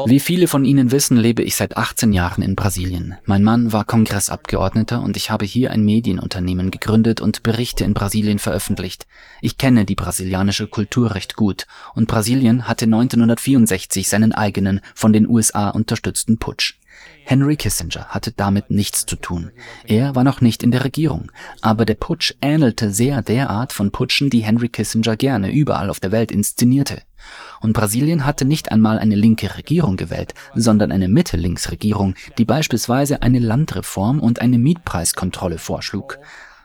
Wie 0.07 0.21
viele 0.21 0.47
von 0.47 0.67
Ihnen 0.67 0.91
wissen, 0.91 1.17
lebe 1.17 1.43
ich 1.43 1.57
seit 1.57 1.79
18 1.79 2.13
Jahren 2.13 2.43
in 2.43 2.57
Brasilien. 2.57 3.17
Mein 3.25 3.43
Mann 3.43 3.73
war 3.73 3.87
Kongressabgeordneter 3.87 5.01
und 5.01 5.17
ich 5.17 5.31
habe 5.31 5.47
hier 5.47 5.71
ein 5.71 5.83
Medienunternehmen 5.83 6.71
gegründet 6.71 7.23
und 7.23 7.43
Berichte 7.43 7.85
in 7.85 7.95
Brasilien 7.95 8.39
veröffentlicht. 8.39 9.07
Ich 9.41 9.57
kenne 9.57 9.87
die 9.87 9.95
brasilianische 9.95 10.67
Kultur 10.67 11.15
recht 11.15 11.37
gut 11.37 11.67
und 11.95 12.07
Brasilien 12.07 12.69
hatte 12.69 12.85
1964 12.85 14.07
seinen 14.07 14.33
eigenen, 14.33 14.83
von 14.95 15.15
den 15.15 15.27
USA 15.27 15.71
unterstützten 15.71 16.37
Putsch. 16.37 16.80
Henry 17.25 17.57
Kissinger 17.57 18.07
hatte 18.09 18.33
damit 18.33 18.71
nichts 18.71 19.07
zu 19.07 19.17
tun. 19.17 19.51
Er 19.87 20.15
war 20.15 20.25
noch 20.25 20.41
nicht 20.41 20.63
in 20.63 20.71
der 20.71 20.85
Regierung, 20.85 21.31
aber 21.61 21.85
der 21.85 21.95
Putsch 21.95 22.35
ähnelte 22.41 22.93
sehr 22.93 23.23
der 23.23 23.51
Art 23.51 23.73
von 23.73 23.91
Putschen, 23.91 24.31
die 24.31 24.41
Henry 24.41 24.69
Kissinger 24.69 25.17
gerne 25.17 25.53
überall 25.53 25.91
auf 25.91 26.01
der 26.01 26.13
Welt 26.13 26.33
inszenierte. 26.33 27.03
Und 27.61 27.75
Brasilien 27.75 28.27
hatte 28.27 28.45
nicht 28.45 28.73
einmal 28.73 28.99
eine 28.99 29.15
linke 29.15 29.57
Regierung 29.57 29.97
gewählt, 29.97 30.35
sondern 30.55 30.91
eine 30.91 31.09
Mitte-Links-Regierung, 31.09 32.15
die 32.39 32.45
beispielsweise 32.45 33.23
eine 33.23 33.39
Landreform 33.39 34.21
und 34.21 34.41
eine 34.41 34.59
Mietpreiskontrolle 34.59 35.59
vorschlug. 35.59 36.19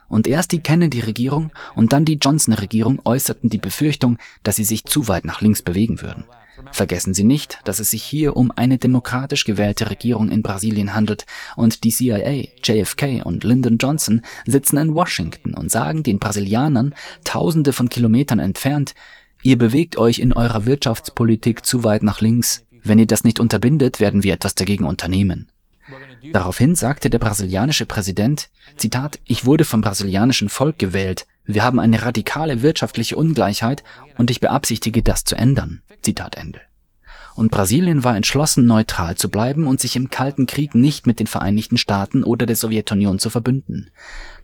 Und 0.08 0.26
erst 0.26 0.52
die 0.52 0.60
Kennedy-Regierung 0.60 1.50
und 1.74 1.92
dann 1.92 2.04
die 2.04 2.18
Johnson-Regierung 2.20 3.00
äußerten 3.04 3.50
die 3.50 3.58
Befürchtung, 3.58 4.18
dass 4.42 4.56
sie 4.56 4.64
sich 4.64 4.84
zu 4.84 5.08
weit 5.08 5.24
nach 5.24 5.40
links 5.40 5.62
bewegen 5.62 6.00
würden. 6.00 6.24
Vergessen 6.72 7.14
Sie 7.14 7.24
nicht, 7.24 7.58
dass 7.64 7.80
es 7.80 7.90
sich 7.90 8.02
hier 8.02 8.36
um 8.36 8.52
eine 8.54 8.78
demokratisch 8.78 9.44
gewählte 9.44 9.90
Regierung 9.90 10.30
in 10.30 10.42
Brasilien 10.42 10.94
handelt 10.94 11.26
und 11.56 11.84
die 11.84 11.90
CIA, 11.90 12.48
JFK 12.62 13.22
und 13.24 13.44
Lyndon 13.44 13.78
Johnson 13.78 14.22
sitzen 14.46 14.76
in 14.78 14.94
Washington 14.94 15.54
und 15.54 15.70
sagen 15.70 16.02
den 16.02 16.18
Brasilianern, 16.18 16.94
tausende 17.24 17.72
von 17.72 17.88
Kilometern 17.88 18.38
entfernt, 18.38 18.94
ihr 19.42 19.58
bewegt 19.58 19.96
euch 19.96 20.18
in 20.18 20.32
eurer 20.32 20.66
Wirtschaftspolitik 20.66 21.64
zu 21.64 21.84
weit 21.84 22.02
nach 22.02 22.20
links. 22.20 22.64
Wenn 22.82 22.98
ihr 22.98 23.06
das 23.06 23.24
nicht 23.24 23.40
unterbindet, 23.40 24.00
werden 24.00 24.22
wir 24.22 24.34
etwas 24.34 24.54
dagegen 24.54 24.84
unternehmen. 24.84 25.48
Daraufhin 26.32 26.74
sagte 26.74 27.10
der 27.10 27.18
brasilianische 27.18 27.86
Präsident, 27.86 28.48
Zitat, 28.76 29.20
ich 29.24 29.44
wurde 29.44 29.64
vom 29.64 29.80
brasilianischen 29.80 30.48
Volk 30.48 30.78
gewählt, 30.78 31.26
wir 31.44 31.62
haben 31.62 31.78
eine 31.78 32.02
radikale 32.02 32.62
wirtschaftliche 32.62 33.16
Ungleichheit 33.16 33.84
und 34.18 34.30
ich 34.30 34.40
beabsichtige 34.40 35.02
das 35.02 35.24
zu 35.24 35.36
ändern. 35.36 35.82
Zitat 36.06 36.36
Ende. 36.36 36.60
Und 37.34 37.50
Brasilien 37.50 38.04
war 38.04 38.16
entschlossen, 38.16 38.64
neutral 38.64 39.16
zu 39.16 39.28
bleiben 39.28 39.66
und 39.66 39.80
sich 39.80 39.96
im 39.96 40.08
Kalten 40.08 40.46
Krieg 40.46 40.74
nicht 40.74 41.06
mit 41.06 41.18
den 41.18 41.26
Vereinigten 41.26 41.76
Staaten 41.76 42.22
oder 42.22 42.46
der 42.46 42.56
Sowjetunion 42.56 43.18
zu 43.18 43.28
verbünden. 43.28 43.90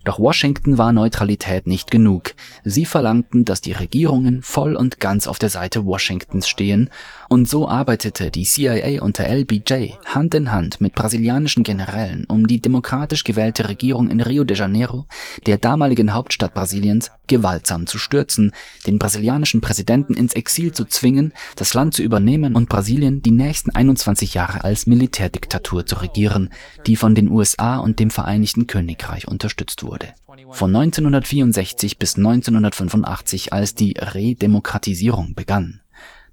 Doch 0.04 0.18
Washington 0.18 0.78
war 0.78 0.92
Neutralität 0.92 1.66
nicht 1.66 1.90
genug. 1.90 2.34
Sie 2.64 2.84
verlangten, 2.84 3.44
dass 3.44 3.60
die 3.60 3.72
Regierungen 3.72 4.42
voll 4.42 4.74
und 4.74 4.98
ganz 4.98 5.26
auf 5.26 5.38
der 5.38 5.48
Seite 5.48 5.86
Washingtons 5.86 6.48
stehen, 6.48 6.90
und 7.28 7.48
so 7.48 7.66
arbeitete 7.68 8.30
die 8.30 8.44
CIA 8.44 9.00
unter 9.02 9.26
LBJ 9.26 9.92
Hand 10.04 10.34
in 10.34 10.52
Hand 10.52 10.80
mit 10.80 10.94
brasilianischen 10.94 11.62
Generälen, 11.62 12.26
um 12.28 12.46
die 12.46 12.60
demokratisch 12.60 13.24
gewählte 13.24 13.68
Regierung 13.68 14.10
in 14.10 14.20
Rio 14.20 14.44
de 14.44 14.56
Janeiro, 14.56 15.06
der 15.46 15.56
damaligen 15.56 16.12
Hauptstadt 16.12 16.52
Brasiliens, 16.52 17.10
gewaltsam 17.28 17.86
zu 17.86 17.96
stürzen, 17.96 18.52
den 18.86 18.98
brasilianischen 18.98 19.62
Präsidenten 19.62 20.12
ins 20.12 20.34
Exil 20.34 20.72
zu 20.72 20.84
zwingen, 20.84 21.32
das 21.56 21.72
Land 21.72 21.94
zu 21.94 22.02
übernehmen 22.02 22.54
und 22.54 22.68
Brasilien 22.68 23.22
die 23.22 23.30
nächsten 23.30 23.70
21 23.70 24.34
Jahre 24.34 24.64
als 24.64 24.86
Militärdiktatur 24.86 25.86
zu 25.86 25.96
regieren, 25.96 26.50
die 26.86 26.96
von 26.96 27.14
den 27.14 27.30
USA 27.30 27.78
und 27.78 28.00
dem 28.00 28.10
Vereinigten 28.10 28.66
Königreich 28.66 29.26
unterstützt 29.28 29.82
wurde. 29.92 30.08
Von 30.52 30.74
1964 30.74 31.98
bis 31.98 32.16
1985, 32.16 33.52
als 33.52 33.74
die 33.74 33.94
Redemokratisierung 33.98 35.34
begann. 35.34 35.80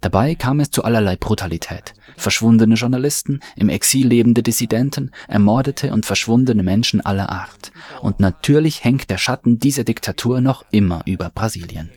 Dabei 0.02 0.36
kam 0.36 0.62
es 0.62 0.72
zu 0.72 0.86
allerlei 0.86 1.18
Brutalität. 1.18 1.94
Verschwundene 2.16 2.76
Journalisten, 2.76 3.42
im 3.58 3.68
Exil 3.68 4.08
lebende 4.08 4.44
Dissidenten, 4.44 5.12
ermordete 5.28 5.92
und 5.92 6.06
verschwundene 6.06 6.64
Menschen 6.64 7.02
aller 7.02 7.30
Art. 7.30 7.74
Und 8.02 8.22
natürlich 8.22 8.86
hängt 8.86 9.10
der 9.10 9.18
Schatten 9.18 9.60
dieser 9.60 9.84
Diktatur 9.84 10.40
noch 10.40 10.64
immer 10.72 11.02
über 11.06 11.30
Brasilien. 11.30 11.90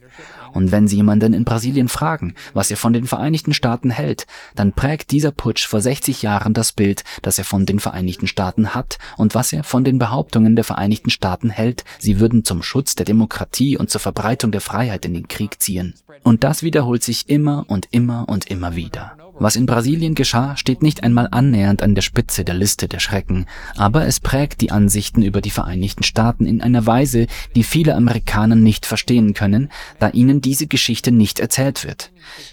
Und 0.53 0.73
wenn 0.73 0.88
Sie 0.88 0.97
jemanden 0.97 1.35
in 1.35 1.45
Brasilien 1.45 1.88
fragen, 1.88 2.35
was 2.55 2.71
er 2.71 2.77
von 2.77 2.93
den 2.93 3.07
Vereinigten 3.07 3.55
Staaten 3.55 3.91
hält, 3.91 4.27
dann 4.55 4.73
prägt 4.73 5.11
dieser 5.11 5.33
Putsch 5.33 5.67
vor 5.67 5.81
60 5.81 6.23
Jahren 6.23 6.55
das 6.55 6.73
Bild, 6.73 7.05
das 7.23 7.38
er 7.38 7.45
von 7.45 7.67
den 7.67 7.81
Vereinigten 7.81 8.27
Staaten 8.27 8.75
hat 8.75 8.99
und 9.17 9.35
was 9.35 9.53
er 9.53 9.65
von 9.65 9.85
den 9.85 9.99
Behauptungen 9.99 10.57
der 10.57 10.65
Vereinigten 10.65 11.11
Staaten 11.11 11.51
hält, 11.51 11.85
sie 11.99 12.21
würden 12.21 12.45
zum 12.45 12.62
Schutz 12.62 12.95
der 12.95 13.07
Demokratie 13.07 13.77
und 13.77 13.91
zur 13.91 14.01
Verbreitung 14.01 14.53
der 14.53 14.61
Freiheit 14.61 15.05
in 15.05 15.15
den 15.15 15.29
Krieg 15.29 15.61
ziehen. 15.61 15.95
Und 16.23 16.45
das 16.45 16.62
wiederholt 16.62 17.03
sich 17.03 17.29
immer 17.29 17.65
und 17.69 17.88
immer 17.91 18.29
und 18.29 18.51
immer 18.51 18.77
wieder. 18.77 19.17
Was 19.42 19.57
in 19.57 19.66
Brasilien 19.66 20.14
geschah, 20.14 20.57
steht 20.57 20.85
nicht 20.85 21.02
einmal 21.02 21.26
annähernd 21.33 21.83
an 21.83 21.96
der 21.96 22.02
Spitze 22.02 22.44
der 22.44 22.55
Liste 22.55 22.87
der 22.87 23.00
Schrecken, 23.00 23.46
aber 23.74 24.07
es 24.07 24.20
prägt 24.20 24.61
die 24.61 24.70
Ansichten 24.70 25.20
über 25.20 25.40
die 25.40 25.50
Vereinigten 25.50 26.05
Staaten 26.05 26.46
in 26.46 26.62
einer 26.62 26.87
Weise, 26.87 27.26
die 27.57 27.64
viele 27.64 27.96
Amerikaner 27.96 28.55
nicht 28.55 28.87
verstehen 28.87 29.35
können, 29.35 29.68
da 29.98 30.11
ihnen 30.11 30.42
diese 30.42 30.68
Geschichte 30.68 31.11
nicht 31.11 31.40
erzählt 31.40 31.85
wird. 31.85 32.12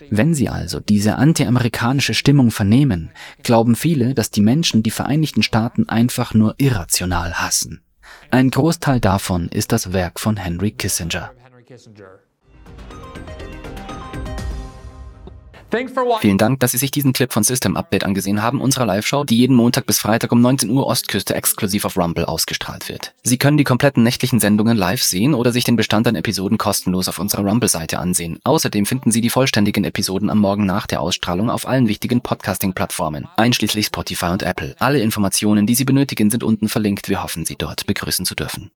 Wenn 0.10 0.34
sie 0.34 0.50
also 0.50 0.80
diese 0.80 1.18
anti-amerikanische 1.18 2.16
Stimmung 2.16 2.50
vernehmen, 2.50 3.12
glauben 3.44 3.76
viele, 3.76 4.16
dass 4.16 4.32
die 4.32 4.42
Menschen 4.42 4.82
die 4.82 4.90
Vereinigten 4.90 5.44
Staaten 5.44 5.88
einfach 5.90 6.34
nur 6.34 6.56
irrational 6.58 7.36
hassen. 7.36 7.82
Ein 8.32 8.50
Großteil 8.50 9.00
davon 9.00 9.50
ist 9.50 9.72
das 9.74 9.94
Werk 9.94 10.20
von 10.20 10.38
Henry 10.38 10.72
Kissinger. 10.72 11.30
Vielen 16.22 16.38
Dank, 16.38 16.60
dass 16.60 16.72
Sie 16.72 16.78
sich 16.78 16.92
diesen 16.92 17.14
Clip 17.14 17.32
von 17.32 17.44
System 17.44 17.78
Update 17.78 18.04
angesehen 18.04 18.42
haben, 18.42 18.60
unserer 18.60 18.86
Live-Show, 18.86 19.24
die 19.24 19.38
jeden 19.38 19.56
Montag 19.56 19.86
bis 19.86 20.00
Freitag 20.00 20.32
um 20.32 20.42
19 20.42 20.70
Uhr 20.70 20.88
Ostküste 20.88 21.36
exklusiv 21.36 21.86
auf 21.86 21.98
Rumble 21.98 22.26
ausgestrahlt 22.26 22.90
wird. 22.90 23.14
Sie 23.24 23.38
können 23.38 23.58
die 23.58 23.64
kompletten 23.64 24.04
nächtlichen 24.04 24.40
Sendungen 24.40 24.78
live 24.78 25.04
sehen 25.04 25.36
oder 25.36 25.52
sich 25.52 25.64
den 25.64 25.76
Bestand 25.76 26.08
an 26.08 26.16
Episoden 26.16 26.58
kostenlos 26.58 27.08
auf 27.08 27.20
unserer 27.20 27.44
Rumble-Seite 27.44 28.00
ansehen. 28.00 28.40
Außerdem 28.44 28.86
finden 28.86 29.12
Sie 29.12 29.22
die 29.22 29.30
vollständigen 29.30 29.84
Episoden 29.84 30.30
am 30.30 30.40
Morgen 30.40 30.66
nach 30.66 30.88
der 30.88 31.02
Ausstrahlung 31.02 31.50
auf 31.50 31.68
allen 31.68 31.88
wichtigen 31.88 32.22
Podcasting-Plattformen, 32.22 33.28
einschließlich 33.38 33.86
Spotify 33.86 34.28
und 34.28 34.44
Apple. 34.44 34.76
Alle 34.80 35.02
Informationen, 35.02 35.68
die 35.68 35.76
Sie 35.76 35.86
benötigen, 35.86 36.32
sind 36.32 36.44
unten 36.44 36.68
verlinkt. 36.68 37.10
Wir 37.10 37.22
hoffen, 37.22 37.46
Sie 37.46 37.56
dort 37.56 37.86
begrüßen 37.86 38.26
zu 38.26 38.36
dürfen. 38.36 38.72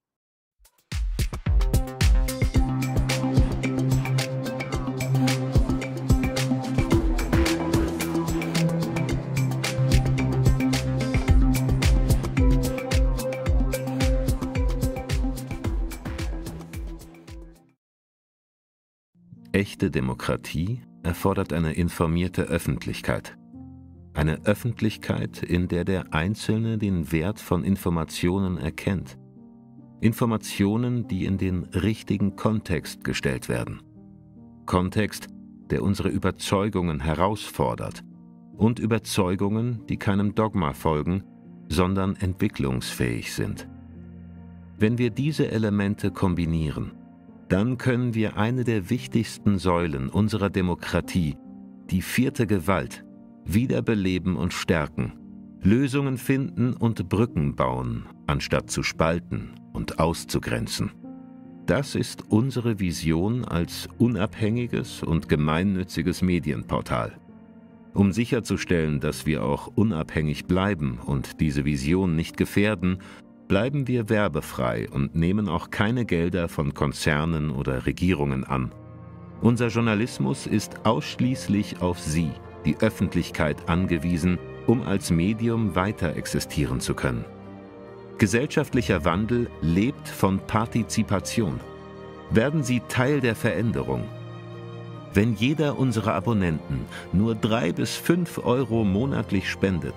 Echte 19.54 19.92
Demokratie 19.92 20.82
erfordert 21.04 21.54
eine 21.54 21.74
informierte 21.74 22.42
Öffentlichkeit. 22.42 23.38
Eine 24.16 24.44
Öffentlichkeit, 24.48 25.44
in 25.44 25.68
der 25.68 25.86
der 25.86 26.12
Einzelne 26.12 26.80
den 26.80 27.12
Wert 27.12 27.40
von 27.40 27.64
Informationen 27.64 28.58
erkennt. 28.58 29.20
Informationen, 30.02 31.08
die 31.08 31.26
in 31.26 31.38
den 31.38 31.66
richtigen 31.66 32.36
Kontext 32.36 33.04
gestellt 33.04 33.48
werden. 33.48 33.84
Kontext, 34.66 35.28
der 35.70 35.84
unsere 35.84 36.10
Überzeugungen 36.10 37.00
herausfordert 37.00 38.04
und 38.58 38.80
Überzeugungen, 38.80 39.86
die 39.86 39.98
keinem 39.98 40.34
Dogma 40.34 40.74
folgen, 40.74 41.26
sondern 41.70 42.16
entwicklungsfähig 42.16 43.32
sind. 43.32 43.70
Wenn 44.80 44.98
wir 44.98 45.12
diese 45.12 45.52
Elemente 45.52 46.10
kombinieren, 46.10 47.03
dann 47.54 47.78
können 47.78 48.16
wir 48.16 48.36
eine 48.36 48.64
der 48.64 48.90
wichtigsten 48.90 49.60
Säulen 49.60 50.10
unserer 50.10 50.50
Demokratie, 50.50 51.38
die 51.92 52.02
vierte 52.02 52.48
Gewalt, 52.48 53.06
wiederbeleben 53.46 54.38
und 54.38 54.54
stärken, 54.54 55.14
Lösungen 55.62 56.18
finden 56.18 56.74
und 56.74 57.08
Brücken 57.10 57.56
bauen, 57.56 58.08
anstatt 58.26 58.72
zu 58.72 58.82
spalten 58.82 59.52
und 59.72 60.00
auszugrenzen. 60.00 60.94
Das 61.68 61.94
ist 61.94 62.24
unsere 62.32 62.80
Vision 62.80 63.46
als 63.46 63.88
unabhängiges 64.00 65.04
und 65.04 65.30
gemeinnütziges 65.30 66.24
Medienportal. 66.24 67.20
Um 67.94 68.14
sicherzustellen, 68.14 69.00
dass 69.00 69.28
wir 69.28 69.44
auch 69.44 69.68
unabhängig 69.76 70.46
bleiben 70.46 70.98
und 70.98 71.40
diese 71.40 71.66
Vision 71.66 72.16
nicht 72.16 72.36
gefährden, 72.36 72.98
bleiben 73.48 73.88
wir 73.88 74.10
werbefrei 74.10 74.88
und 74.90 75.16
nehmen 75.16 75.50
auch 75.50 75.70
keine 75.70 76.06
Gelder 76.06 76.50
von 76.50 76.74
Konzernen 76.74 77.50
oder 77.52 77.86
Regierungen 77.86 78.44
an. 78.44 78.74
Unser 79.42 79.68
Journalismus 79.68 80.48
ist 80.48 80.86
ausschließlich 80.86 81.82
auf 81.82 82.00
Sie, 82.00 82.32
die 82.66 82.78
Öffentlichkeit, 82.78 83.68
angewiesen, 83.68 84.40
um 84.68 84.84
als 84.84 85.12
Medium 85.12 85.76
weiter 85.76 86.16
existieren 86.16 86.80
zu 86.80 86.94
können. 86.94 87.26
Gesellschaftlicher 88.18 89.04
Wandel 89.04 89.50
lebt 89.62 90.08
von 90.08 90.40
Partizipation. 90.40 91.60
Werden 92.30 92.64
Sie 92.64 92.82
Teil 92.88 93.20
der 93.20 93.36
Veränderung. 93.36 94.06
Wenn 95.14 95.36
jeder 95.36 95.78
unserer 95.78 96.14
Abonnenten 96.14 96.86
nur 97.12 97.36
drei 97.36 97.72
bis 97.72 97.96
fünf 97.96 98.40
Euro 98.40 98.84
monatlich 98.84 99.50
spendet, 99.50 99.94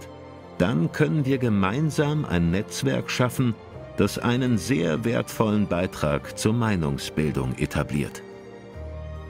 dann 0.59 0.93
können 0.93 1.25
wir 1.25 1.39
gemeinsam 1.39 2.25
ein 2.25 2.51
Netzwerk 2.51 3.11
schaffen, 3.11 3.55
das 3.97 4.19
einen 4.19 4.59
sehr 4.59 5.05
wertvollen 5.05 5.67
Beitrag 5.67 6.39
zur 6.39 6.53
Meinungsbildung 6.53 7.57
etabliert. 7.59 8.23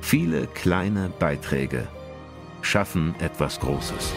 Viele 0.00 0.46
kleine 0.46 1.10
Beiträge 1.18 1.86
schaffen 2.62 3.14
etwas 3.20 3.60
Großes. 3.60 4.12